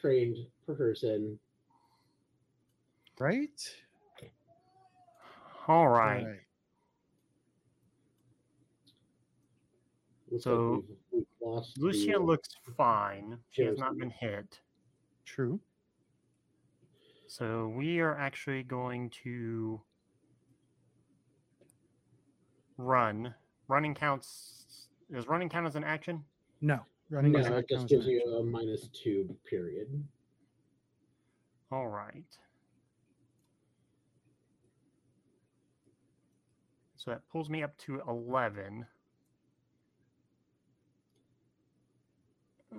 [0.00, 1.38] trained person.
[3.18, 3.60] Right?
[5.72, 6.26] All All right.
[6.26, 6.36] right.
[10.30, 11.74] Looks So, like we've, we've lost.
[11.76, 13.38] the, Lucia looks fine.
[13.48, 14.60] She has not been hit.
[15.24, 15.58] True.
[17.26, 19.80] So we are actually going to
[22.76, 23.34] run.
[23.68, 24.88] Running counts.
[25.10, 26.22] Does running count as an action?
[26.60, 26.80] No.
[27.08, 29.88] Running No, is not it just gives you a minus two period.
[31.70, 32.24] All right.
[37.02, 38.86] So that pulls me up to 11.
[42.72, 42.76] Uh,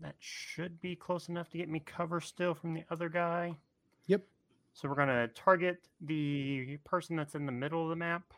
[0.00, 3.56] that should be close enough to get me cover still from the other guy.
[4.04, 4.22] Yep.
[4.74, 8.34] So we're going to target the person that's in the middle of the map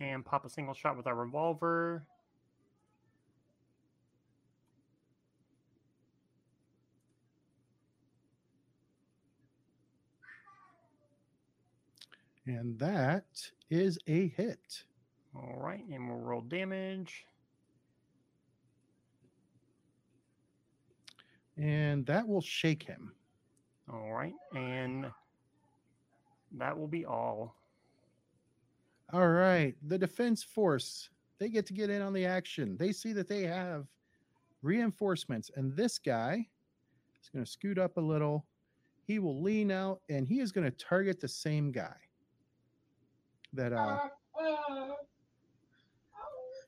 [0.00, 2.06] and pop a single shot with our revolver.
[12.46, 13.24] And that
[13.70, 14.84] is a hit.
[15.34, 17.24] All right, and we'll roll damage.
[21.56, 23.12] And that will shake him.
[23.92, 25.06] All right, and
[26.58, 27.54] that will be all.
[29.12, 29.74] All right.
[29.88, 32.76] The defense force, they get to get in on the action.
[32.78, 33.86] They see that they have
[34.62, 35.50] reinforcements.
[35.54, 36.46] And this guy
[37.22, 38.46] is going to scoot up a little.
[39.04, 41.94] He will lean out and he is going to target the same guy.
[43.52, 43.98] That uh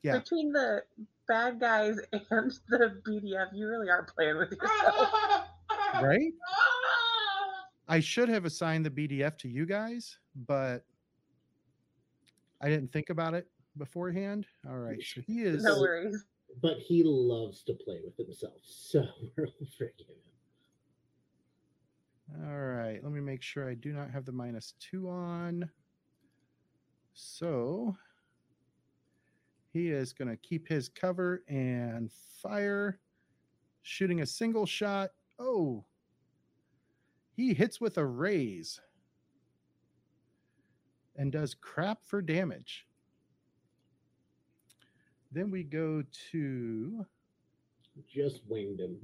[0.03, 0.17] yeah.
[0.17, 0.83] Between the
[1.27, 3.47] bad guys and the BDF.
[3.53, 5.09] You really are playing with yourself.
[6.01, 6.33] Right?
[7.87, 10.83] I should have assigned the BDF to you guys, but
[12.59, 14.45] I didn't think about it beforehand.
[14.67, 15.01] All right.
[15.01, 16.25] So he is No worries.
[16.61, 19.05] But he loves to play with himself, so
[19.37, 20.15] we'll forgive him.
[22.45, 25.69] All right, let me make sure I do not have the minus two on.
[27.15, 27.95] So
[29.71, 32.11] he is going to keep his cover and
[32.41, 32.99] fire,
[33.81, 35.11] shooting a single shot.
[35.39, 35.85] Oh,
[37.35, 38.79] he hits with a raise
[41.15, 42.85] and does crap for damage.
[45.31, 47.05] Then we go to
[48.09, 48.97] Just winged him.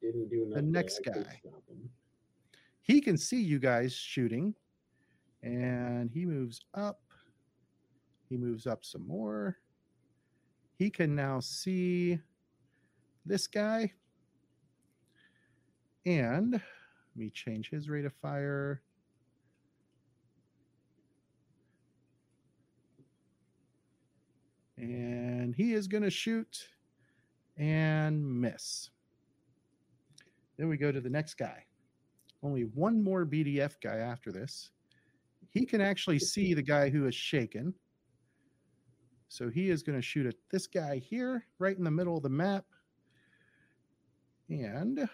[0.00, 0.58] Didn't do enough.
[0.58, 1.40] to next guy.
[2.80, 4.54] He can see you guys shooting
[5.42, 7.00] and he moves up
[8.32, 9.58] he moves up some more.
[10.78, 12.18] He can now see
[13.26, 13.92] this guy.
[16.06, 16.62] And let
[17.14, 18.80] me change his rate of fire.
[24.78, 26.68] And he is going to shoot
[27.58, 28.88] and miss.
[30.56, 31.66] Then we go to the next guy.
[32.42, 34.70] Only one more BDF guy after this.
[35.50, 37.74] He can actually see the guy who is shaken.
[39.32, 42.22] So he is going to shoot at this guy here, right in the middle of
[42.22, 42.66] the map.
[44.50, 45.08] And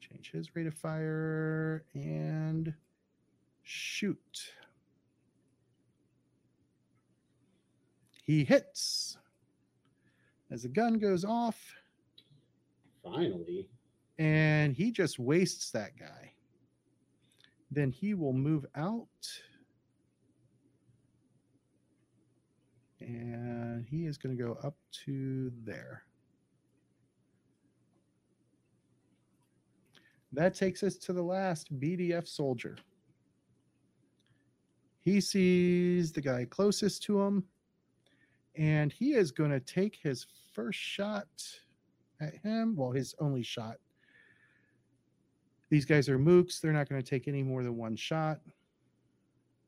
[0.00, 2.72] change his rate of fire and
[3.62, 4.54] shoot.
[8.24, 9.18] He hits.
[10.50, 11.60] As the gun goes off,
[13.04, 13.68] Finally,
[14.18, 16.32] and he just wastes that guy.
[17.70, 19.08] Then he will move out.
[23.00, 26.02] And he is going to go up to there.
[30.32, 32.76] That takes us to the last BDF soldier.
[35.00, 37.44] He sees the guy closest to him,
[38.56, 41.28] and he is going to take his first shot
[42.20, 42.76] at him.
[42.76, 43.76] Well, his only shot.
[45.70, 46.60] These guys are mooks.
[46.60, 48.40] They're not going to take any more than one shot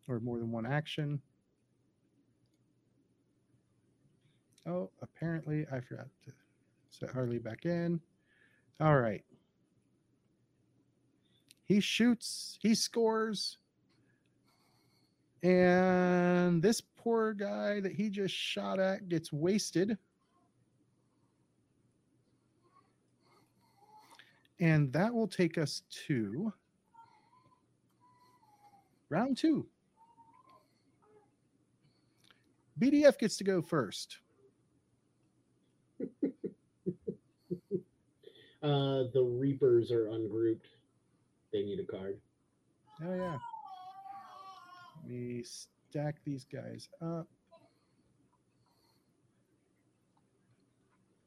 [0.08, 1.22] or more than one action.
[4.66, 6.32] Oh, apparently I forgot to
[6.90, 8.00] set Harley back in.
[8.80, 9.24] All right.
[11.64, 13.58] He shoots, he scores.
[15.42, 19.96] And this poor guy that he just shot at gets wasted.
[24.58, 26.52] And that will take us to
[29.08, 29.66] round two.
[32.78, 34.18] BDF gets to go first.
[38.62, 40.66] uh, the Reapers are ungrouped.
[41.52, 42.18] They need a card.
[43.02, 43.38] Oh, yeah.
[45.02, 47.26] Let me stack these guys up.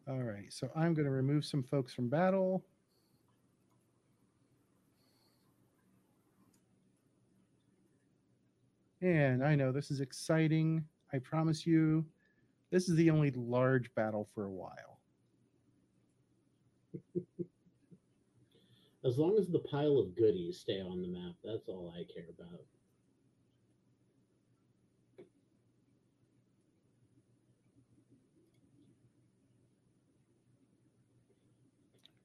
[0.07, 0.51] All right.
[0.51, 2.65] So I'm going to remove some folks from battle.
[9.01, 10.83] And I know this is exciting.
[11.13, 12.05] I promise you,
[12.73, 14.99] this is the only large battle for a while.
[19.05, 22.25] As long as the pile of goodies stay on the map, that's all I care
[22.35, 22.61] about.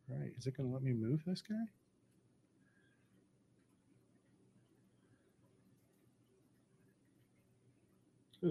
[0.09, 0.32] Right.
[0.38, 1.57] Is it going to let me move this guy?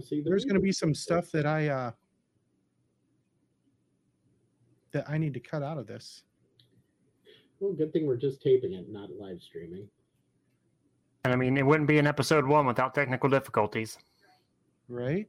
[0.02, 1.92] See, There's going to be some stuff that I uh
[4.92, 6.24] that I need to cut out of this.
[7.60, 9.88] Well, good thing we're just taping it, not live streaming.
[11.26, 13.98] And I mean, it wouldn't be an episode one without technical difficulties.
[14.88, 15.28] Right?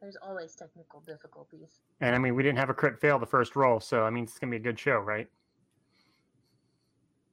[0.00, 1.80] There's always technical difficulties.
[2.00, 4.24] And I mean, we didn't have a crit fail the first roll, so I mean,
[4.24, 5.28] it's gonna be a good show, right?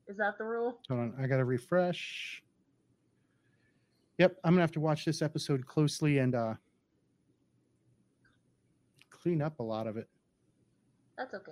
[0.08, 0.80] Is that the rule?
[0.88, 1.14] Hold on.
[1.20, 2.42] I got to refresh.
[4.18, 4.38] Yep.
[4.44, 6.56] I'm going to have to watch this episode closely and uh
[9.10, 10.08] clean up a lot of it.
[11.18, 11.52] That's okay.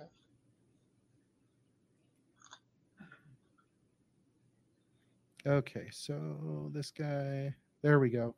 [5.46, 5.88] Okay.
[5.90, 8.34] So this guy, there we go.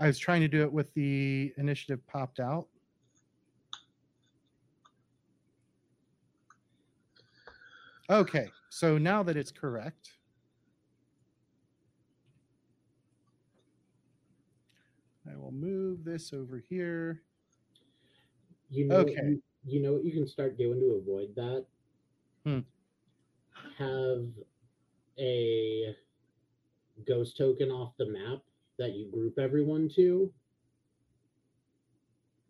[0.00, 2.66] I was trying to do it with the initiative popped out.
[8.10, 8.48] Okay.
[8.70, 10.17] So now that it's correct,
[15.30, 17.22] I will move this over here.
[18.70, 19.14] You know, Okay.
[19.24, 21.66] you, you know what you can start doing to avoid that.
[22.44, 22.60] Hmm.
[23.78, 24.26] Have
[25.18, 25.96] a
[27.06, 28.42] ghost token off the map
[28.78, 30.32] that you group everyone to,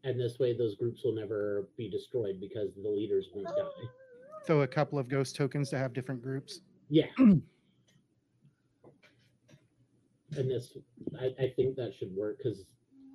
[0.05, 3.89] and this way those groups will never be destroyed because the leaders won't die.
[4.45, 6.61] Throw a couple of ghost tokens to have different groups.
[6.89, 7.07] Yeah.
[10.39, 10.77] and this,
[11.21, 12.65] I, I think that should work because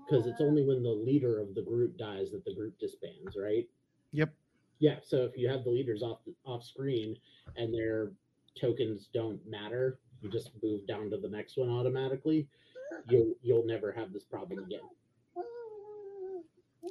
[0.07, 3.67] because it's only when the leader of the group dies that the group disbands, right?
[4.11, 4.33] Yep.
[4.79, 4.97] Yeah.
[5.01, 7.15] So if you have the leaders off off screen
[7.55, 8.11] and their
[8.59, 12.47] tokens don't matter, you just move down to the next one automatically.
[13.09, 14.81] You'll you'll never have this problem again.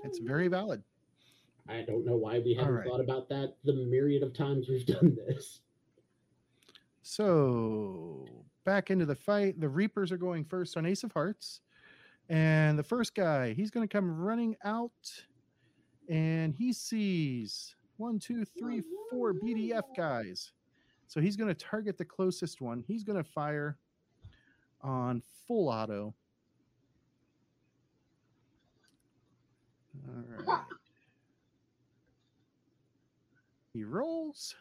[0.04, 0.82] It's very valid.
[1.68, 2.88] I don't know why we haven't Alright.
[2.88, 5.60] thought about that the myriad of times we've done this.
[7.02, 8.26] So
[8.64, 9.60] back into the fight.
[9.60, 11.60] The Reapers are going first on Ace of Hearts.
[12.28, 14.90] And the first guy, he's going to come running out
[16.08, 20.52] and he sees one, two, three, four BDF guys.
[21.06, 22.82] So he's going to target the closest one.
[22.86, 23.76] He's going to fire
[24.80, 26.14] on full auto.
[30.08, 30.60] All right.
[33.72, 34.54] He rolls.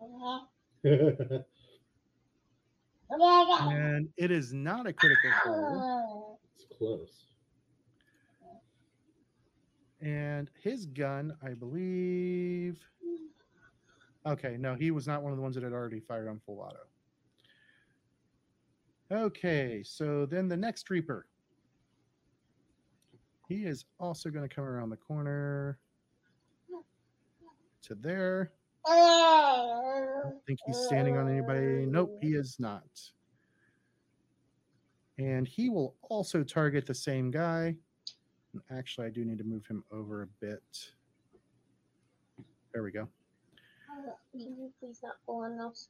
[0.00, 0.40] Uh-huh.
[3.10, 5.80] And it is not a critical roll.
[5.82, 6.38] Oh.
[6.54, 7.24] it's close.
[10.00, 12.78] And his gun, I believe.
[14.26, 16.60] Okay, no, he was not one of the ones that had already fired on full
[16.60, 16.80] auto.
[19.10, 21.26] Okay, so then the next Reaper.
[23.48, 25.78] He is also going to come around the corner
[27.82, 28.50] to there.
[28.88, 31.86] I don't think he's standing on anybody.
[31.86, 32.84] Nope, he is not.
[35.18, 37.74] And he will also target the same guy.
[38.52, 40.62] And Actually, I do need to move him over a bit.
[42.72, 43.08] There we go.
[44.32, 45.88] Can you please not on those?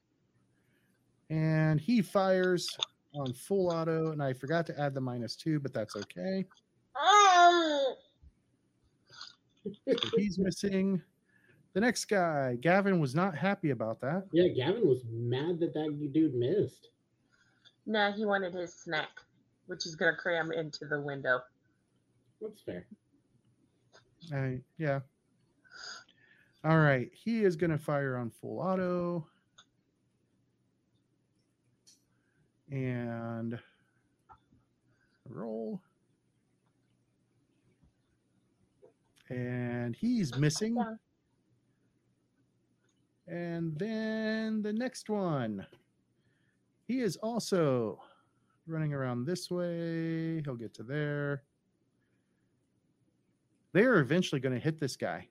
[1.28, 2.68] And he fires
[3.14, 4.12] on full auto.
[4.12, 6.44] And I forgot to add the minus two, but that's okay.
[6.94, 7.84] Um.
[9.64, 11.02] So he's missing.
[11.76, 14.24] The next guy, Gavin, was not happy about that.
[14.32, 16.88] Yeah, Gavin was mad that that dude missed.
[17.84, 19.10] No, he wanted his snack,
[19.66, 21.40] which is gonna cram into the window.
[22.40, 22.86] That's fair.
[24.32, 25.00] Uh, yeah.
[26.64, 27.10] All right.
[27.12, 29.26] He is going to fire on full auto.
[32.70, 33.58] And
[35.28, 35.80] roll.
[39.28, 40.76] And he's missing.
[43.28, 45.66] And then the next one.
[46.86, 48.00] He is also
[48.66, 50.42] running around this way.
[50.44, 51.42] He'll get to there.
[53.72, 55.28] They are eventually going to hit this guy.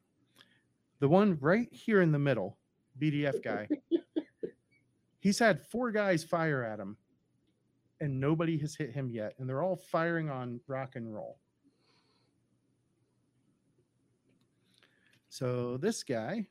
[0.99, 2.57] The one right here in the middle,
[2.99, 3.67] BDF guy.
[5.19, 6.97] He's had four guys fire at him,
[7.99, 9.33] and nobody has hit him yet.
[9.39, 11.39] And they're all firing on rock and roll.
[15.29, 16.47] So this guy,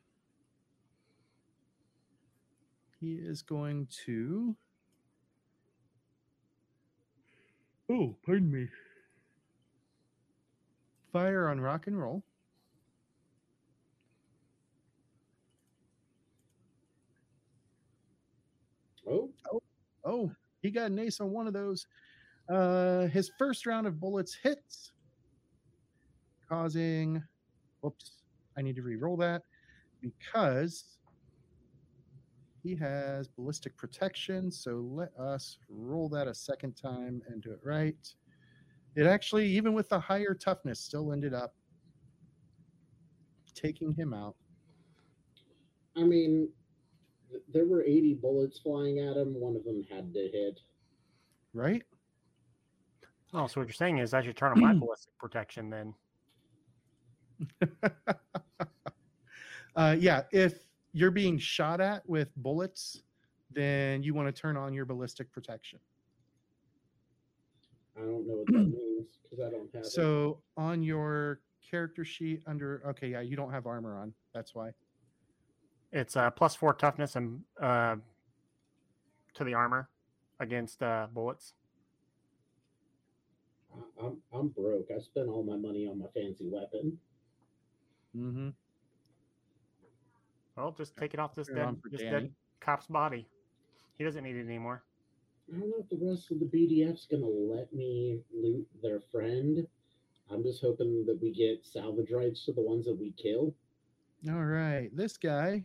[2.99, 4.55] he is going to.
[7.89, 8.67] Oh, pardon me.
[11.11, 12.23] Fire on rock and roll.
[19.07, 19.61] Oh, Oh,
[20.03, 20.31] oh
[20.61, 21.85] he got an ace on one of those.
[22.49, 24.91] Uh, his first round of bullets hits,
[26.49, 27.23] causing.
[27.81, 28.23] Whoops,
[28.57, 29.43] I need to re-roll that
[30.01, 30.94] because
[32.65, 34.51] he has ballistic protection.
[34.51, 37.95] So let us roll that a second time and do it right.
[38.95, 41.53] It actually, even with the higher toughness, still ended up
[43.53, 44.35] taking him out.
[45.95, 46.49] I mean,
[47.53, 49.39] there were 80 bullets flying at him.
[49.39, 50.59] One of them had to hit.
[51.53, 51.83] Right?
[53.33, 55.93] Oh, so what you're saying is I should turn on my ballistic protection then.
[59.75, 60.64] uh, yeah, if
[60.95, 63.03] you're being shot at with bullets,
[63.51, 65.77] then you want to turn on your ballistic protection.
[67.97, 69.91] I don't know what that means because I don't have it.
[69.91, 74.13] So on your character sheet under okay, yeah, you don't have armor on.
[74.33, 74.69] That's why.
[75.91, 77.97] It's uh, plus four toughness and uh,
[79.33, 79.89] to the armor
[80.39, 81.53] against uh, bullets.
[83.73, 84.87] I- I'm, I'm broke.
[84.95, 86.97] I spent all my money on my fancy weapon.
[88.15, 88.49] Mm-hmm.
[90.55, 92.31] Well, just take it off this dead, this dead
[92.61, 93.27] cop's body.
[93.97, 94.83] He doesn't need it anymore.
[95.53, 99.67] I don't know if the rest of the BDF's gonna let me loot their friend
[100.31, 103.53] I'm just hoping that we get salvage rights to the ones that we kill.
[104.29, 104.89] All right.
[104.95, 105.63] This guy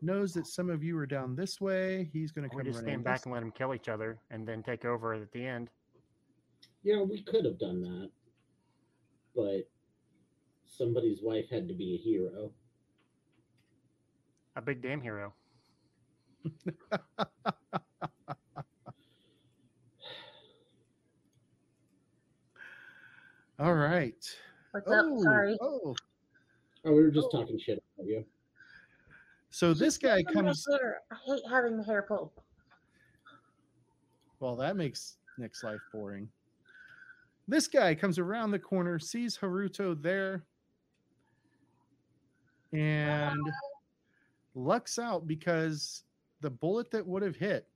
[0.00, 2.08] knows that some of you are down this way.
[2.12, 2.56] He's going to come.
[2.56, 4.62] We come just running stand back this- and let them kill each other, and then
[4.62, 5.70] take over at the end.
[6.82, 8.10] Yeah, we could have done that,
[9.34, 9.68] but
[10.64, 12.52] somebody's wife had to be a hero.
[14.58, 15.32] A big damn hero.
[23.58, 24.14] All right.
[24.72, 25.04] What's up?
[25.08, 25.56] Oh, Sorry.
[25.60, 25.94] oh.
[26.84, 27.40] Oh, we were just Oh.
[27.40, 28.24] talking shit about you.
[29.50, 30.66] So this guy comes.
[30.70, 31.02] hair.
[31.10, 32.30] I hate having the hair pulled.
[34.40, 36.28] Well, that makes Nick's life boring.
[37.48, 40.44] This guy comes around the corner, sees Haruto there,
[42.72, 43.40] and
[44.58, 46.02] lucks out because
[46.40, 47.66] the bullet that would have hit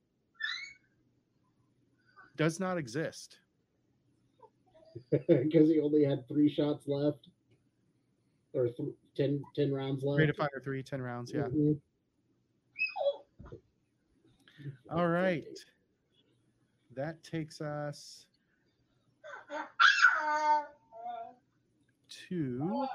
[2.36, 3.38] does not exist.
[5.10, 7.28] Because he only had three shots left.
[8.52, 10.18] Or th- 10, 10 rounds left.
[10.18, 11.32] Three to fire three, 10 rounds.
[11.34, 11.44] Yeah.
[11.44, 11.80] Mhm.
[14.90, 15.46] All right.
[16.94, 18.26] That takes us
[22.28, 22.86] to.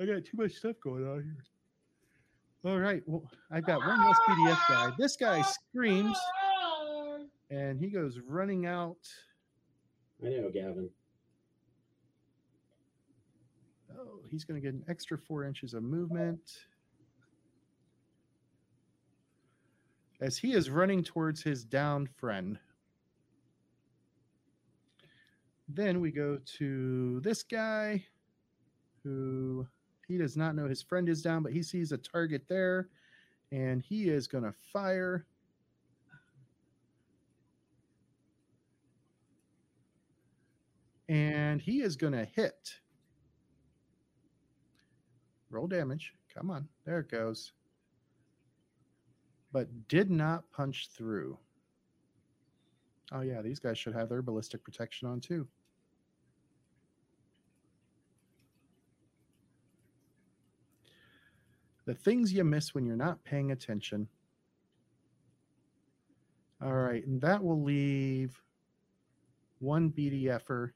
[0.00, 1.44] I got too much stuff going on here.
[2.66, 3.00] All right.
[3.06, 4.90] Well, I've got one less BDF guy.
[4.98, 6.18] This guy screams
[7.48, 8.98] and he goes running out.
[10.24, 10.90] I know, Gavin.
[13.96, 16.40] Oh, he's going to get an extra four inches of movement.
[20.20, 22.58] As he is running towards his downed friend.
[25.68, 28.06] Then we go to this guy
[29.04, 29.68] who
[30.06, 32.88] he does not know his friend is down, but he sees a target there
[33.52, 35.26] and he is going to fire.
[41.08, 42.74] And he is going to hit.
[45.50, 46.12] Roll damage.
[46.34, 46.68] Come on.
[46.84, 47.52] There it goes.
[49.52, 51.38] But did not punch through.
[53.12, 53.40] Oh, yeah.
[53.42, 55.46] These guys should have their ballistic protection on too.
[61.86, 64.08] The things you miss when you're not paying attention.
[66.62, 67.06] All right.
[67.06, 68.40] And that will leave
[69.60, 70.70] one BDFer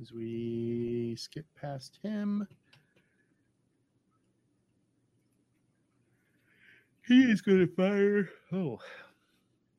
[0.00, 2.46] as we skip past him.
[7.06, 8.30] He is going to fire.
[8.50, 8.78] Oh,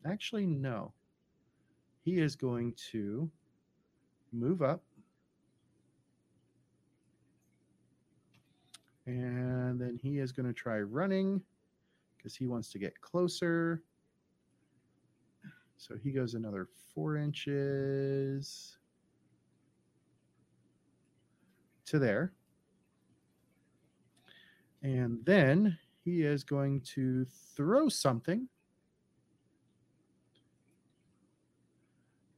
[0.06, 0.94] actually, no.
[2.04, 3.30] He is going to
[4.32, 4.84] move up.
[9.06, 11.42] And then he is going to try running
[12.18, 13.84] because he wants to get closer.
[15.78, 18.78] So he goes another four inches.
[21.86, 22.34] to there.
[24.84, 27.26] And then he is going to
[27.56, 28.48] throw something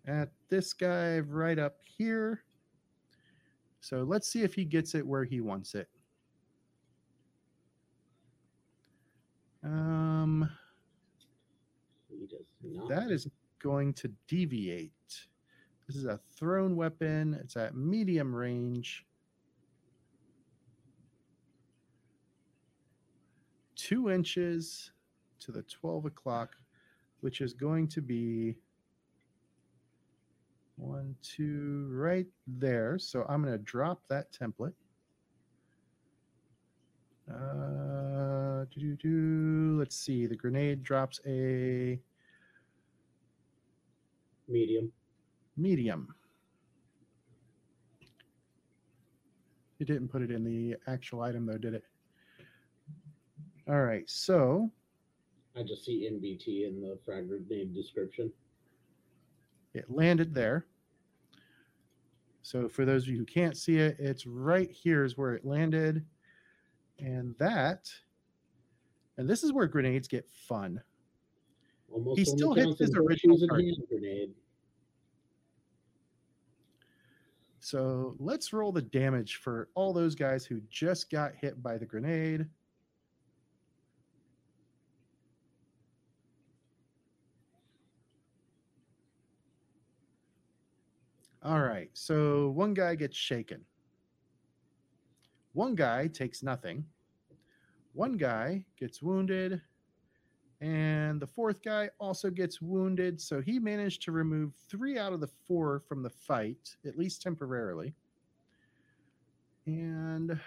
[0.06, 2.44] at this guy right up here.
[3.82, 5.90] So let's see if he gets it where he wants it.
[9.68, 10.50] Um,
[12.10, 12.90] He does not.
[12.90, 13.28] that is
[13.60, 14.92] going to deviate.
[15.88, 17.38] This is a thrown weapon.
[17.42, 19.06] It's at medium range.
[23.76, 24.92] Two inches
[25.40, 26.56] to the 12 o'clock,
[27.22, 28.56] which is going to be
[30.76, 32.98] one, two, right there.
[33.00, 34.74] So I'm going to drop that template.
[37.32, 37.87] Uh.
[38.80, 40.28] Let's see.
[40.28, 42.00] The grenade drops a
[44.48, 44.92] medium.
[45.56, 46.14] medium.
[49.80, 51.84] It didn't put it in the actual item though, did it?
[53.68, 54.72] All right, so
[55.56, 58.32] I just see MBT in the frag grenade description.
[59.74, 60.66] it landed there.
[62.44, 65.46] So for those of you who can't see it, it's right here is where it
[65.46, 66.06] landed.
[67.00, 67.92] And that,
[69.18, 70.82] and this is where grenades get fun.
[71.92, 73.66] Almost He still hits his original and target.
[73.66, 74.30] hand grenade.
[77.60, 81.86] So let's roll the damage for all those guys who just got hit by the
[81.86, 82.46] grenade.
[91.44, 91.90] All right.
[91.94, 93.64] So one guy gets shaken.
[95.54, 96.86] One guy takes nothing.
[97.98, 99.60] One guy gets wounded.
[100.62, 103.20] And the fourth guy also gets wounded.
[103.20, 107.24] So he managed to remove three out of the four from the fight, at least
[107.24, 107.96] temporarily.
[109.66, 110.40] And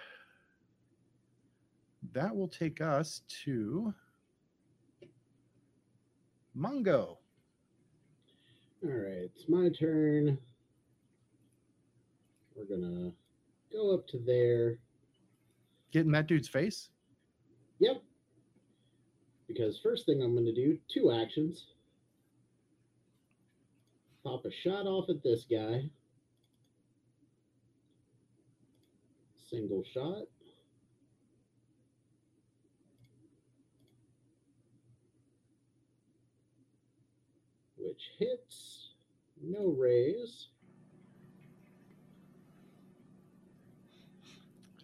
[2.13, 3.93] that will take us to
[6.57, 7.17] Mongo.
[8.81, 10.37] All right, it's my turn.
[12.55, 13.11] We're gonna
[13.73, 14.77] go up to there.
[15.91, 16.87] Get in that dude's face.
[17.81, 18.03] Yep.
[19.47, 21.65] Because first thing I'm gonna do, two actions.
[24.23, 25.89] Pop a shot off at this guy.
[29.49, 30.25] Single shot.
[37.77, 38.91] Which hits.
[39.41, 40.50] No raise.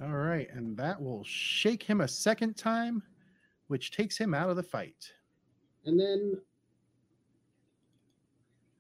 [0.02, 0.48] All right.
[0.52, 3.02] And that will shake him a second time,
[3.68, 5.12] which takes him out of the fight.
[5.86, 6.40] And then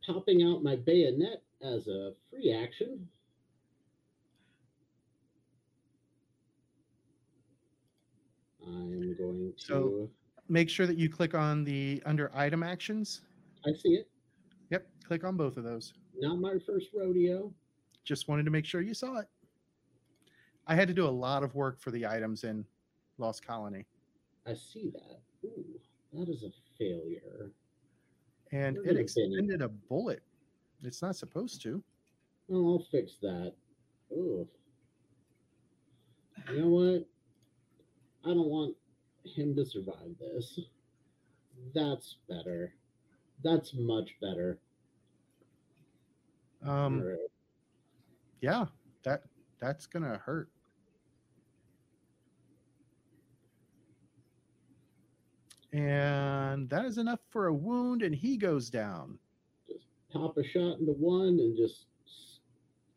[0.06, 3.08] popping out my bayonet as a free action.
[8.66, 9.64] I'm going to.
[9.64, 10.10] So-
[10.50, 13.20] Make sure that you click on the under item actions.
[13.66, 14.08] I see it.
[14.70, 14.88] Yep.
[15.06, 15.94] Click on both of those.
[16.18, 17.54] Not my first rodeo.
[18.06, 19.28] Just wanted to make sure you saw it.
[20.68, 22.66] I had to do a lot of work for the items in
[23.18, 23.86] Lost Colony,
[24.46, 25.20] I see that.
[25.46, 25.66] Ooh,
[26.14, 27.52] that is a failure.
[28.52, 29.38] and Where it did it finish?
[29.40, 30.22] extended a bullet.
[30.84, 31.84] It's not supposed to.
[32.52, 33.54] Oh, I'll fix that.
[34.14, 34.48] Ooh.
[36.52, 37.06] You know what?
[38.30, 38.76] I don't want
[39.26, 40.60] him to survive this.
[41.74, 42.74] That's better.
[43.44, 44.60] That's much better.
[46.64, 47.18] Um, right.
[48.42, 48.66] yeah,
[49.04, 49.24] that
[49.60, 50.50] that's gonna hurt.
[55.74, 59.20] And that is enough for a wound, and he goes down.
[59.68, 61.86] Just pop a shot into one and just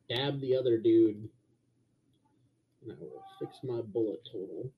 [0.05, 1.29] stab the other dude.
[2.83, 4.71] And I will fix my bullet total.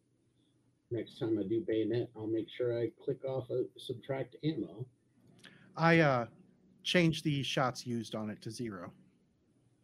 [0.91, 4.85] Next time I do bayonet, I'll make sure I click off a subtract ammo.
[5.77, 6.27] I uh
[6.83, 8.93] changed the shots used on it to zero.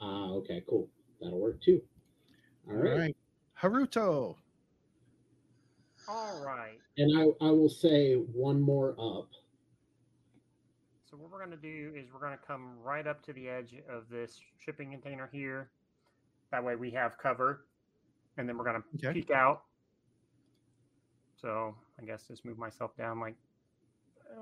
[0.00, 0.88] Ah, okay, cool.
[1.20, 1.80] That'll work too.
[2.68, 3.16] All right.
[3.60, 4.36] Haruto.
[6.08, 6.78] All right.
[6.96, 9.28] And I, I will say one more up.
[11.10, 13.48] So what we're going to do is we're going to come right up to the
[13.48, 15.70] edge of this shipping container here.
[16.50, 17.66] That way we have cover,
[18.38, 19.20] and then we're going to Okay.
[19.20, 19.62] peek out.
[21.40, 23.36] So I guess just move myself down like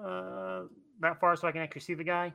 [0.04, 0.62] uh,
[1.00, 2.32] that far so I can actually see the guy.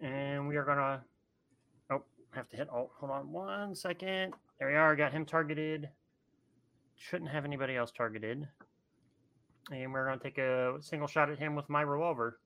[0.00, 1.02] And we are gonna.
[1.90, 2.02] Oh,
[2.32, 2.90] have to hit alt.
[3.00, 4.34] Hold on one second.
[4.58, 4.96] There we are.
[4.96, 5.88] Got him targeted.
[6.96, 8.48] Shouldn't have anybody else targeted.
[9.70, 12.38] And we're gonna take a single shot at him with my revolver.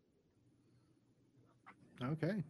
[2.02, 2.42] Okay.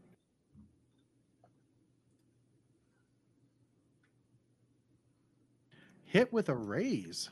[6.05, 7.31] Hit with a raise.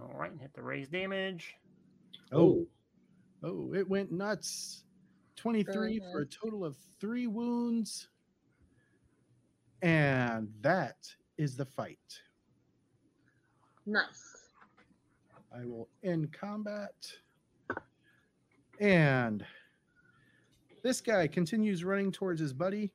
[0.00, 1.54] All right, and hit the raise damage.
[2.32, 2.66] Oh,
[3.42, 4.84] oh, oh it went nuts.
[5.36, 8.08] 23 for a total of three wounds.
[9.82, 10.96] And that
[11.38, 11.98] is the fight.
[13.86, 14.48] Nice.
[15.54, 16.94] I will end combat.
[18.78, 19.44] And
[20.82, 22.92] this guy continues running towards his buddy.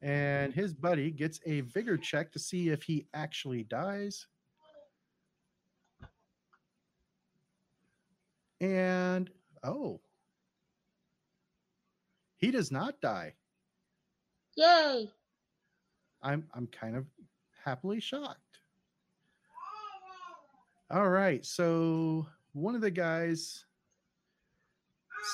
[0.00, 4.26] And his buddy gets a vigor check to see if he actually dies.
[8.60, 9.30] And
[9.62, 10.00] oh,
[12.36, 13.34] he does not die.
[14.56, 15.10] Yay.
[16.22, 17.06] I'm I'm kind of
[17.64, 18.60] happily shocked.
[20.90, 23.64] All right, so one of the guys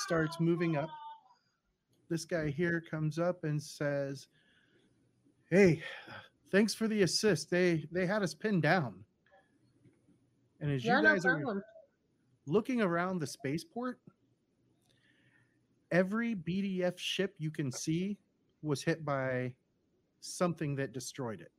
[0.03, 0.89] starts moving up.
[2.09, 4.27] This guy here comes up and says,
[5.49, 5.81] "Hey,
[6.51, 7.49] thanks for the assist.
[7.49, 9.05] They they had us pinned down."
[10.59, 11.63] And as Yeah, you no guys are
[12.47, 13.99] looking around the spaceport,
[15.91, 18.17] every BDF ship you can see
[18.61, 19.55] was hit by
[20.21, 21.51] something that destroyed it.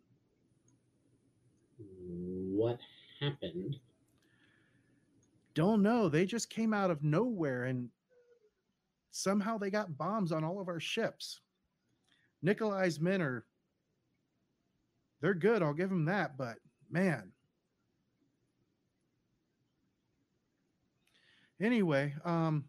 [1.79, 2.79] What
[3.21, 3.77] happened?
[5.55, 6.09] Don't know.
[6.09, 7.89] They just came out of nowhere and
[9.11, 11.41] somehow they got bombs on all of our ships.
[12.43, 13.45] Nikolai's men are
[15.23, 16.59] they're good, I'll give them that, but
[16.91, 17.33] man.
[21.61, 22.65] Anyway, um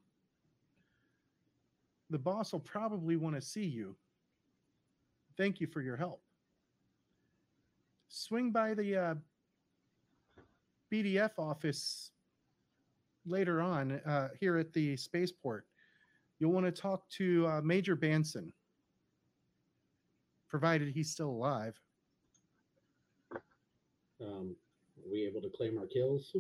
[2.10, 3.96] the boss will probably want to see you.
[5.38, 6.22] Thank you for your help.
[8.10, 9.16] Swing by the uh,
[10.92, 12.12] BDF office
[13.26, 15.66] later on uh, here at the spaceport,
[16.40, 18.52] you'll want to talk to uh, Major Banson,
[20.50, 21.80] provided he's still alive.
[24.20, 24.56] Um,
[24.98, 26.36] are we able to claim our kills?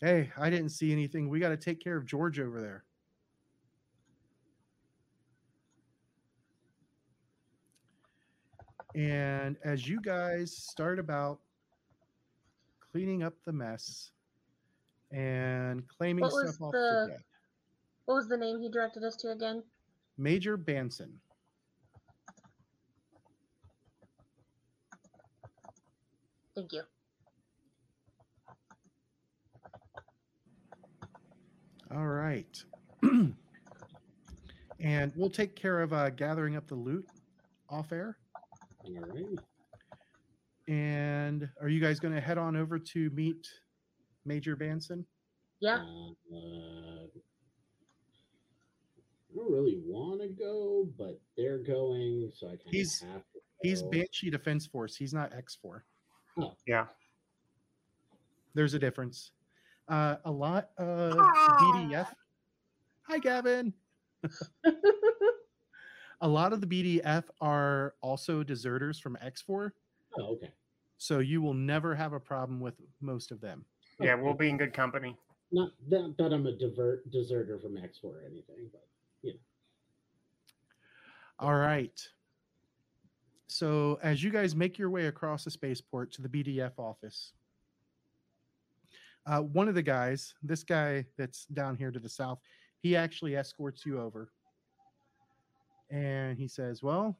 [0.00, 1.28] Hey, I didn't see anything.
[1.28, 2.84] We got to take care of George over there.
[8.94, 11.38] And as you guys start about
[12.92, 14.10] cleaning up the mess
[15.12, 17.24] and claiming What stuff off the- deck,
[18.06, 19.62] What was the name he directed us to again?
[20.18, 21.20] Major Banson.
[26.54, 26.82] Thank you.
[31.92, 32.62] All right.
[34.80, 37.06] and we'll take care of uh, gathering up the loot
[37.68, 38.19] off air.
[38.84, 39.38] All right.
[40.68, 43.48] And are you guys going to head on over to meet
[44.24, 45.04] Major Banson?
[45.60, 45.76] Yeah.
[46.32, 47.06] Uh,
[49.32, 53.22] I don't really want to go, but they're going, so I kind of He's- have
[53.32, 53.40] to.
[53.62, 53.90] He's go.
[53.90, 54.96] Banshee Defense Force.
[54.96, 55.82] He's not X4.
[56.66, 56.86] Yeah.
[58.54, 59.32] There's a difference.
[59.86, 61.58] Uh, a lot of Ah.
[61.76, 62.08] BDF.
[63.08, 63.74] Hi, Gavin.
[66.20, 69.72] A lot of the BDF are also deserters from X4.
[70.18, 70.50] Oh, okay.
[70.98, 73.64] So you will never have a problem with most of them.
[74.00, 75.16] Yeah, we'll be in good company.
[75.52, 78.86] Not that, that I'm a divert deserter from X4 or anything, but
[79.22, 79.38] you know.
[81.38, 82.00] All right.
[83.46, 87.32] So as you guys make your way across the spaceport to the BDF office,
[89.26, 92.38] uh, one of the guys, this guy that's down here to the south,
[92.78, 94.30] he actually escorts you over.
[95.90, 97.18] And he says, Well,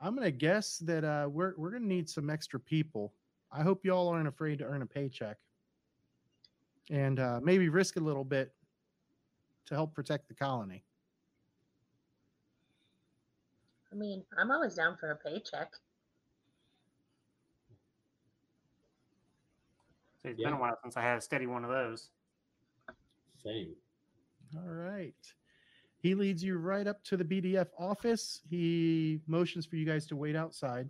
[0.00, 3.14] I'm going to guess that uh, we're, we're going to need some extra people.
[3.50, 5.38] I hope y'all aren't afraid to earn a paycheck
[6.90, 8.52] and uh, maybe risk a little bit
[9.66, 10.84] to help protect the colony.
[13.92, 15.70] I mean, I'm always down for a paycheck.
[20.22, 20.48] So It's Yeah.
[20.48, 22.10] been a while since I had a steady one of those.
[23.42, 23.74] same.
[24.56, 25.14] All right.
[26.02, 28.40] He leads you right up to the BDF office.
[28.50, 30.88] He motions for you guys to wait outside.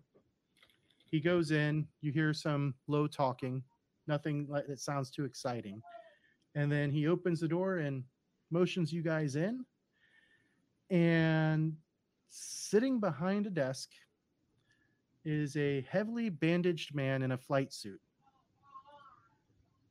[1.11, 1.87] He goes in.
[2.01, 3.63] You hear some low talking,
[4.07, 5.83] nothing like that sounds too exciting.
[6.55, 8.05] And then he opens the door and
[8.51, 9.67] motions you guys in.
[10.89, 11.75] And
[12.29, 13.91] sitting behind a desk
[15.27, 18.01] is a heavily bandaged man in a flight suit.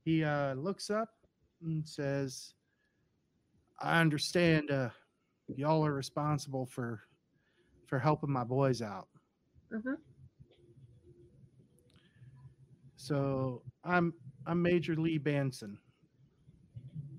[0.04, 1.10] He uh, looks up
[1.64, 2.56] and says,
[3.80, 4.90] I understand uh,
[5.58, 7.02] y'all are responsible for
[7.88, 9.08] for helping my boys out.
[9.72, 9.94] hmm
[12.96, 14.14] So I'm
[14.46, 15.78] I'm Major Lee Banson,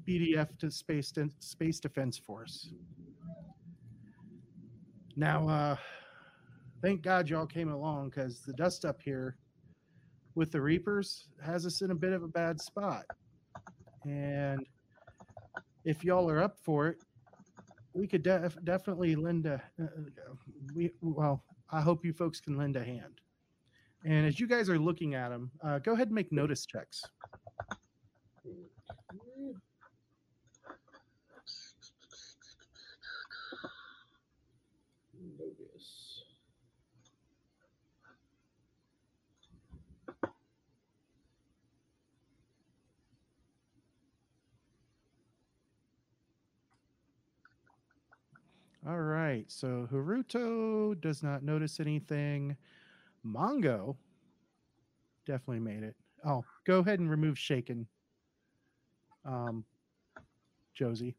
[0.08, 2.70] BDF to Space De- Space Defense Force.
[5.16, 5.76] Now, uh,
[6.82, 9.36] thank God y'all came along because the dust up here
[10.34, 13.04] with the Reapers has us in a bit of a bad spot.
[14.04, 14.64] And
[15.84, 16.98] if y'all are up for it,
[17.94, 19.62] we could def- definitely lend a.
[19.80, 20.34] Uh, uh,
[20.74, 23.20] we well, I hope you folks can lend a hand.
[24.04, 27.02] And as you guys are looking at them, uh, go ahead and make notice checks.
[48.86, 49.44] All right.
[49.48, 52.56] So Haruto does not notice anything.
[53.24, 53.96] Mongo
[55.24, 55.94] definitely made it.
[56.24, 57.86] Oh, go ahead and remove Shaken.
[59.24, 59.64] Um,
[60.74, 61.14] Josie.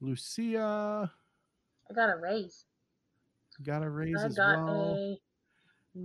[0.00, 1.12] Lucia
[1.88, 2.64] I got a raise.
[3.62, 4.98] got a raise I as got well.
[4.98, 5.18] a.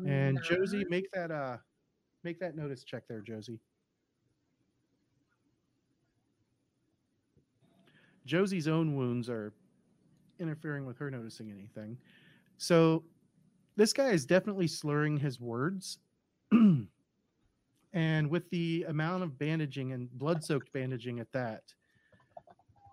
[0.05, 1.57] And Josie, make that uh
[2.23, 3.59] make that notice check there, Josie.
[8.27, 9.53] Josie's own wounds are
[10.39, 11.97] interfering with her noticing anything.
[12.57, 13.03] So
[13.75, 15.97] this guy is definitely slurring his words.
[17.93, 21.63] and with the amount of bandaging and blood soaked bandaging at that,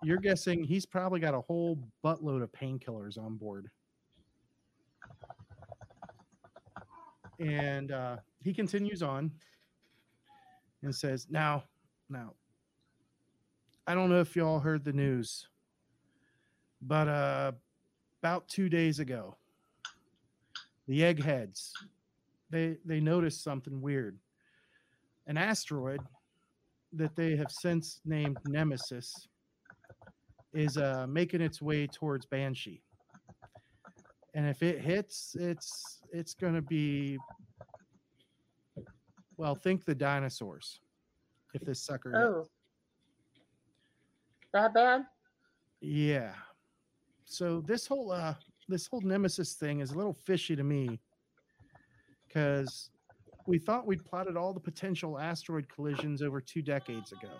[0.01, 3.69] you're guessing he's probably got a whole buttload of painkillers on board.
[7.39, 9.31] and uh, he continues on
[10.83, 11.63] and says, "Now,
[12.09, 12.33] now,
[13.87, 15.47] I don't know if y'all heard the news,
[16.81, 17.51] but uh,
[18.21, 19.37] about two days ago,
[20.87, 21.71] the eggheads,
[22.49, 24.17] they they noticed something weird.
[25.27, 25.99] An asteroid
[26.93, 29.27] that they have since named Nemesis
[30.53, 32.81] is uh, making its way towards Banshee.
[34.33, 37.17] And if it hits, it's it's gonna be
[39.37, 40.79] well, think the dinosaurs.
[41.53, 42.49] If this sucker hits.
[44.55, 45.01] That bad?
[45.81, 46.31] Yeah.
[47.25, 48.35] So this whole uh
[48.69, 51.01] this whole nemesis thing is a little fishy to me
[52.25, 52.89] because
[53.47, 57.33] we thought we'd plotted all the potential asteroid collisions over two decades ago.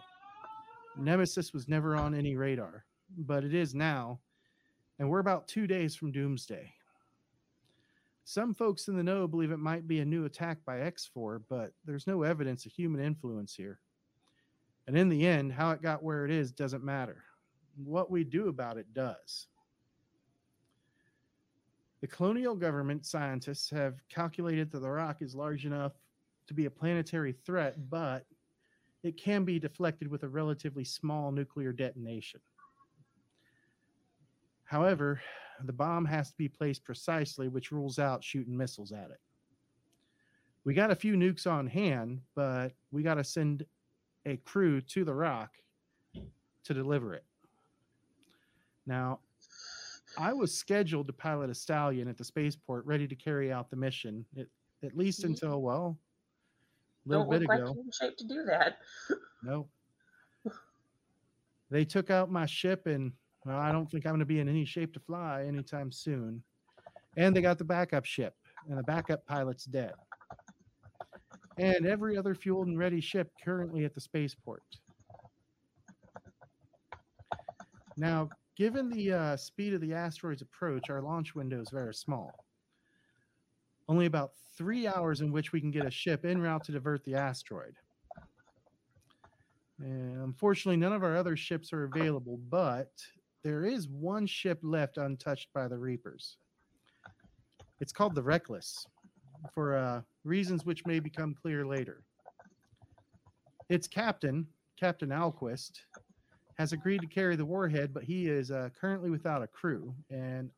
[0.97, 2.83] Nemesis was never on any radar,
[3.19, 4.19] but it is now,
[4.99, 6.69] and we're about two days from doomsday.
[8.25, 11.71] Some folks in the know believe it might be a new attack by X4, but
[11.85, 13.79] there's no evidence of human influence here.
[14.87, 17.23] And in the end, how it got where it is doesn't matter
[17.83, 19.47] what we do about it does.
[22.01, 25.93] The colonial government scientists have calculated that the rock is large enough
[26.47, 28.25] to be a planetary threat, but
[29.03, 32.39] it can be deflected with a relatively small nuclear detonation.
[34.65, 35.21] However,
[35.63, 39.19] the bomb has to be placed precisely, which rules out shooting missiles at it.
[40.63, 43.65] We got a few nukes on hand, but we got to send
[44.25, 45.51] a crew to the rock
[46.63, 47.23] to deliver it.
[48.85, 49.19] Now,
[50.17, 53.75] I was scheduled to pilot a stallion at the spaceport, ready to carry out the
[53.75, 54.47] mission, at,
[54.83, 55.25] at least Mhm.
[55.25, 55.97] until well,
[57.05, 57.75] a little Don't bit like ago.
[57.99, 58.79] shape to do that.
[59.43, 59.69] No.
[61.69, 63.11] They took out my ship, and
[63.45, 66.41] well, I don't think I'm going to be in any shape to fly anytime soon.
[67.17, 68.35] And they got the backup ship,
[68.67, 69.93] and the backup pilot's dead.
[71.57, 74.63] And every other fueled and ready ship currently at the spaceport.
[77.97, 82.31] Now, given the uh, speed of the asteroid's approach, our launch window is very small.
[83.87, 87.03] Only about three hours in which we can get a ship en route to divert
[87.05, 87.75] the asteroid.
[89.79, 92.91] And unfortunately, none of our other ships are available, but
[93.43, 96.37] there is one ship left untouched by the Reapers.
[97.79, 98.87] It's called the Reckless,
[99.53, 102.03] for uh, reasons which may become clear later.
[103.69, 104.45] Its captain,
[104.79, 105.71] Captain Alquist,
[106.57, 109.93] has agreed to carry the warhead, but he is uh, currently without a crew.
[110.09, 110.49] And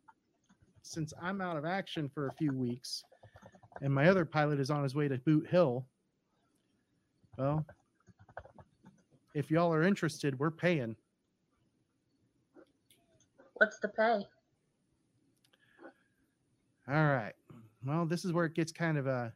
[0.83, 3.03] since I'm out of action for a few weeks,
[3.81, 5.85] and my other pilot is on his way to Boot Hill,
[7.37, 7.65] well,
[9.35, 10.95] if y'all are interested, we're paying.
[13.55, 14.25] What's the pay?
[16.89, 17.33] All right.
[17.87, 19.29] Well, this is where it gets kind of uh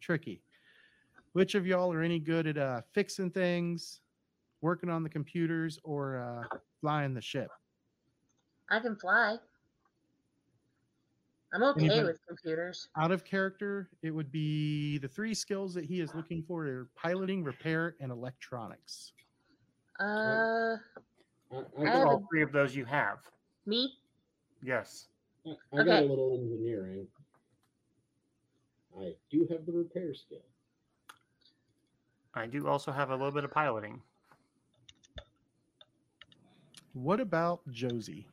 [0.00, 0.42] tricky.
[1.32, 4.00] Which of y'all are any good at uh fixing things,
[4.60, 7.48] working on the computers, or uh flying the ship?
[8.70, 9.36] I can fly.
[11.54, 12.88] I'm okay Anybody- with computers.
[12.98, 16.88] Out of character, it would be the three skills that he is looking for are
[16.96, 19.12] piloting, repair, and electronics.
[19.98, 20.04] Uh,
[21.52, 23.20] a- All three of those you have.
[23.64, 23.94] me?
[24.62, 25.08] Yes.
[25.46, 27.06] I, I got a little engineering.
[28.98, 30.42] I do have the repair skill.
[32.34, 34.02] I do also have a little bit of piloting.
[36.94, 38.26] What about Josie?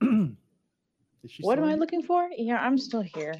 [0.00, 0.36] Did
[1.28, 2.28] she What am still I looking for?
[2.36, 3.34] Yeah, I'm still here.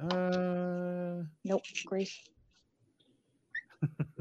[0.00, 2.18] Uh, Nope, Grace.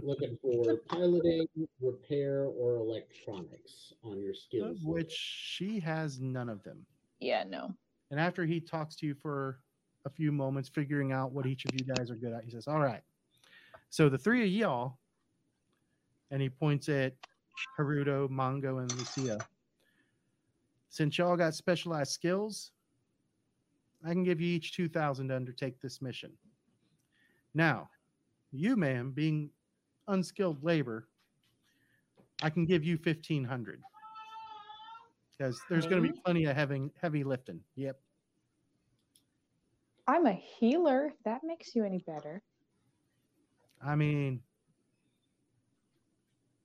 [0.05, 1.47] Looking for piloting,
[1.81, 4.77] repair, or electronics on your skills.
[4.77, 6.85] of which she has none of them.
[7.19, 7.73] Yeah, no.
[8.11, 9.59] And after he talks to you for
[10.05, 12.67] a few moments, figuring out what each of you guys are good at, he says,
[12.67, 13.01] All right.
[13.89, 14.99] So the three of y'all,
[16.29, 17.13] and he points at
[17.79, 19.39] Haruto, Mongo, and Lucia.
[20.89, 22.71] Since y'all got specialized skills,
[24.05, 26.31] I can give you each 2,000 to undertake this mission.
[27.53, 27.89] Now,
[28.51, 29.49] you, ma'am, being
[30.07, 31.07] unskilled labor,
[32.41, 33.81] I can give you 1,500
[35.31, 37.59] because there's going to be plenty of heavy, heavy lifting.
[37.75, 37.99] Yep.
[40.07, 41.07] I'm a healer.
[41.07, 42.41] if That makes you any better.
[43.83, 44.41] I mean,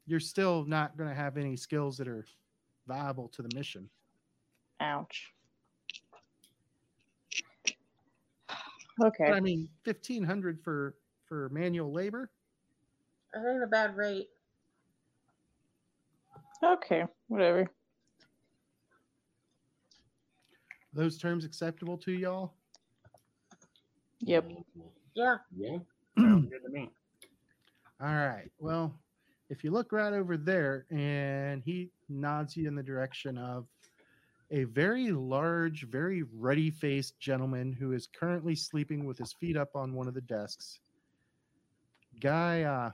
[0.06, 2.26] you're still not going to have any skills that are
[2.86, 3.88] viable to the mission.
[4.80, 5.32] Ouch.
[8.98, 9.32] But Okay.
[9.32, 12.30] I mean, fifteen hundred for for manual labor.
[13.34, 14.28] I ain't a bad rate.
[16.64, 17.04] Okay.
[17.28, 17.70] Whatever.
[20.92, 22.54] Those terms acceptable to y'all?
[24.20, 24.50] Yep.
[25.14, 25.36] Yeah.
[25.56, 25.78] yeah.
[26.18, 26.90] Sounds good to me.
[28.00, 28.50] All right.
[28.58, 28.94] Well,
[29.48, 33.66] if you look right over there, and he nods you in the direction of
[34.50, 39.76] a very large, very ruddy faced gentleman who is currently sleeping with his feet up
[39.76, 40.80] on one of the desks.
[42.20, 42.90] Guy, uh,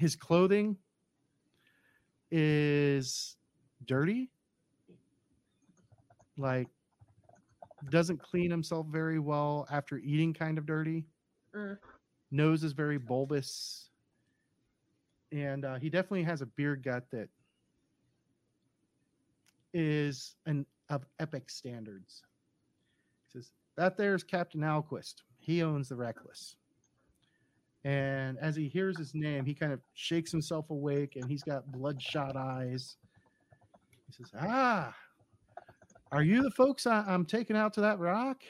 [0.00, 0.78] his clothing
[2.30, 3.36] is
[3.84, 4.30] dirty,
[6.38, 6.68] like,
[7.90, 11.04] doesn't clean himself very well after eating, kind of dirty.
[11.54, 11.76] Mm.
[12.30, 13.90] Nose is very bulbous.
[15.32, 17.28] And uh, he definitely has a beer gut that
[19.74, 22.22] is an of epic standards.
[23.26, 25.16] He says, That there's Captain Alquist.
[25.38, 26.56] He owns the Reckless.
[27.84, 31.70] And as he hears his name, he kind of shakes himself awake and he's got
[31.72, 32.96] bloodshot eyes.
[34.06, 34.94] He says, Ah,
[36.12, 38.42] are you the folks I, I'm taking out to that rock?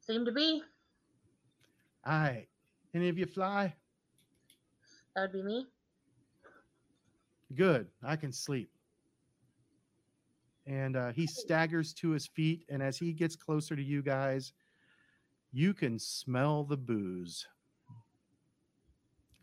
[0.00, 0.62] Seem to be.
[2.06, 2.46] All right.
[2.94, 3.74] Any of you fly?
[5.14, 5.66] That would be me.
[7.54, 7.88] Good.
[8.02, 8.70] I can sleep.
[10.66, 12.64] And uh, he staggers to his feet.
[12.68, 14.52] And as he gets closer to you guys,
[15.52, 17.46] you can smell the booze.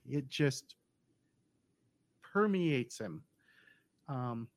[0.08, 0.76] It just
[2.22, 3.24] permeates him.
[4.08, 4.48] Um,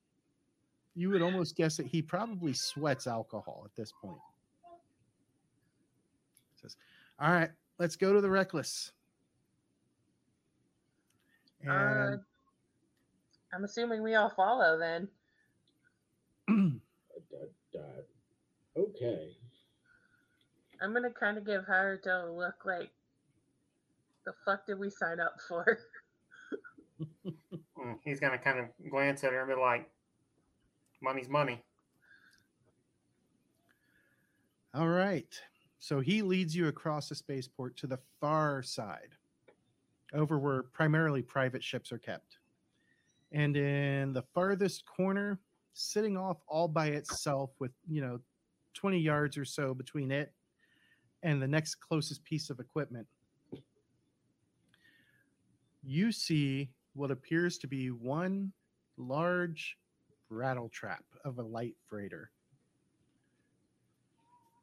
[0.95, 4.19] you would almost guess that he probably sweats alcohol at this point.
[6.61, 6.77] Says,
[7.21, 8.93] All right, let's go to the reckless.
[11.69, 12.17] Uh,
[13.53, 15.09] I'm assuming we all follow then.
[18.77, 19.37] Okay.
[20.81, 22.91] I'm gonna kind of give Haruto a look like,
[24.25, 25.79] the fuck did we sign up for?
[27.79, 29.89] Mm, He's gonna kind of glance at her and be like,
[31.01, 31.63] "Money's money."
[34.75, 35.33] All right.
[35.79, 39.11] So he leads you across the spaceport to the far side,
[40.13, 42.39] over where primarily private ships are kept.
[43.31, 45.39] And in the farthest corner,
[45.73, 48.19] sitting off all by itself with, you know,
[48.75, 50.33] 20 yards or so between it
[51.23, 53.07] and the next closest piece of equipment,
[55.83, 58.53] you see what appears to be one
[58.97, 59.79] large
[60.31, 62.31] rattle trap of a light freighter.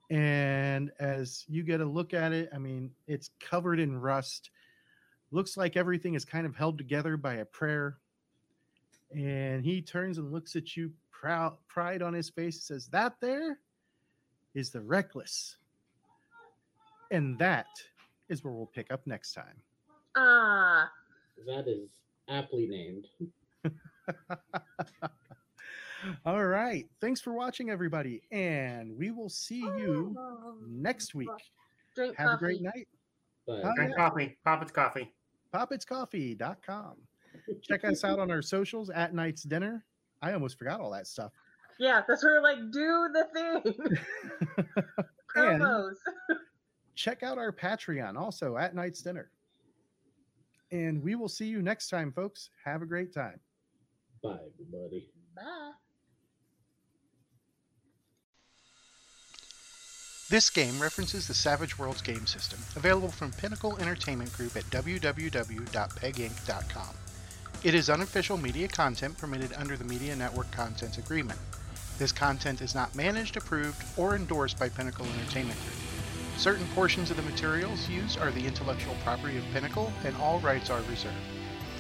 [0.09, 4.51] And as you get a look at it, I mean, it's covered in rust.
[5.31, 7.97] Looks like everything is kind of held together by a prayer.
[9.15, 13.59] And he turns and looks at you, proud, pride on his face, says, That there
[14.53, 15.57] is the reckless.
[17.11, 17.67] And that
[18.29, 19.55] is where we'll pick up next time.
[20.15, 20.89] Ah,
[21.45, 21.89] That is
[22.29, 23.07] aptly named.
[26.25, 26.87] All right.
[27.01, 28.21] Thanks for watching, everybody.
[28.32, 30.15] And we will see you
[30.67, 31.29] next week.
[31.95, 32.36] drink Have coffee.
[32.36, 32.87] a great night.
[33.47, 34.09] But Oh, Drink yeah.
[34.09, 34.37] coffee.
[34.45, 35.13] Poppets coffee.
[35.53, 36.93] poppetscoffee.com.
[37.61, 39.83] Check us out on our socials at Knight's Dinner.
[40.21, 41.32] I almost forgot all that stuff.
[41.79, 43.75] Yeah, that's where like do the thing.
[45.36, 45.95] And- Promos.
[46.96, 49.30] Check out our Patreon also at Knight's Dinner.
[50.72, 52.50] And we will see you next time, folks.
[52.63, 53.39] Have a great time.
[54.24, 55.09] bye, everybody.
[55.36, 55.72] Bye.
[60.28, 66.96] This game references the Savage Worlds game system, available from Pinnacle Entertainment Group at www.peginc.com.
[67.63, 71.39] It is unofficial media content permitted under the Media Network Content Agreement.
[72.00, 75.76] This content is not managed, approved, or endorsed by Pinnacle Entertainment Group.
[76.37, 80.70] Certain portions of the materials used are the intellectual property of Pinnacle, and all rights
[80.70, 81.16] are reserved.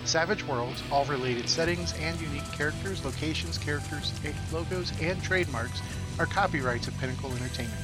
[0.05, 5.81] Savage Worlds, all related settings and unique characters, locations, characters, eh, logos, and trademarks
[6.19, 7.81] are copyrights of Pinnacle Entertainment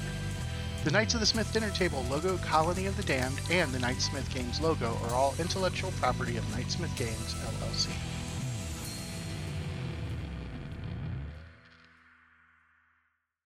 [0.85, 4.01] The Knights of the Smith Dinner Table logo, Colony of the Damned, and the Knight
[4.01, 7.89] Smith Games logo are all intellectual property of Knight Smith Games, LLC.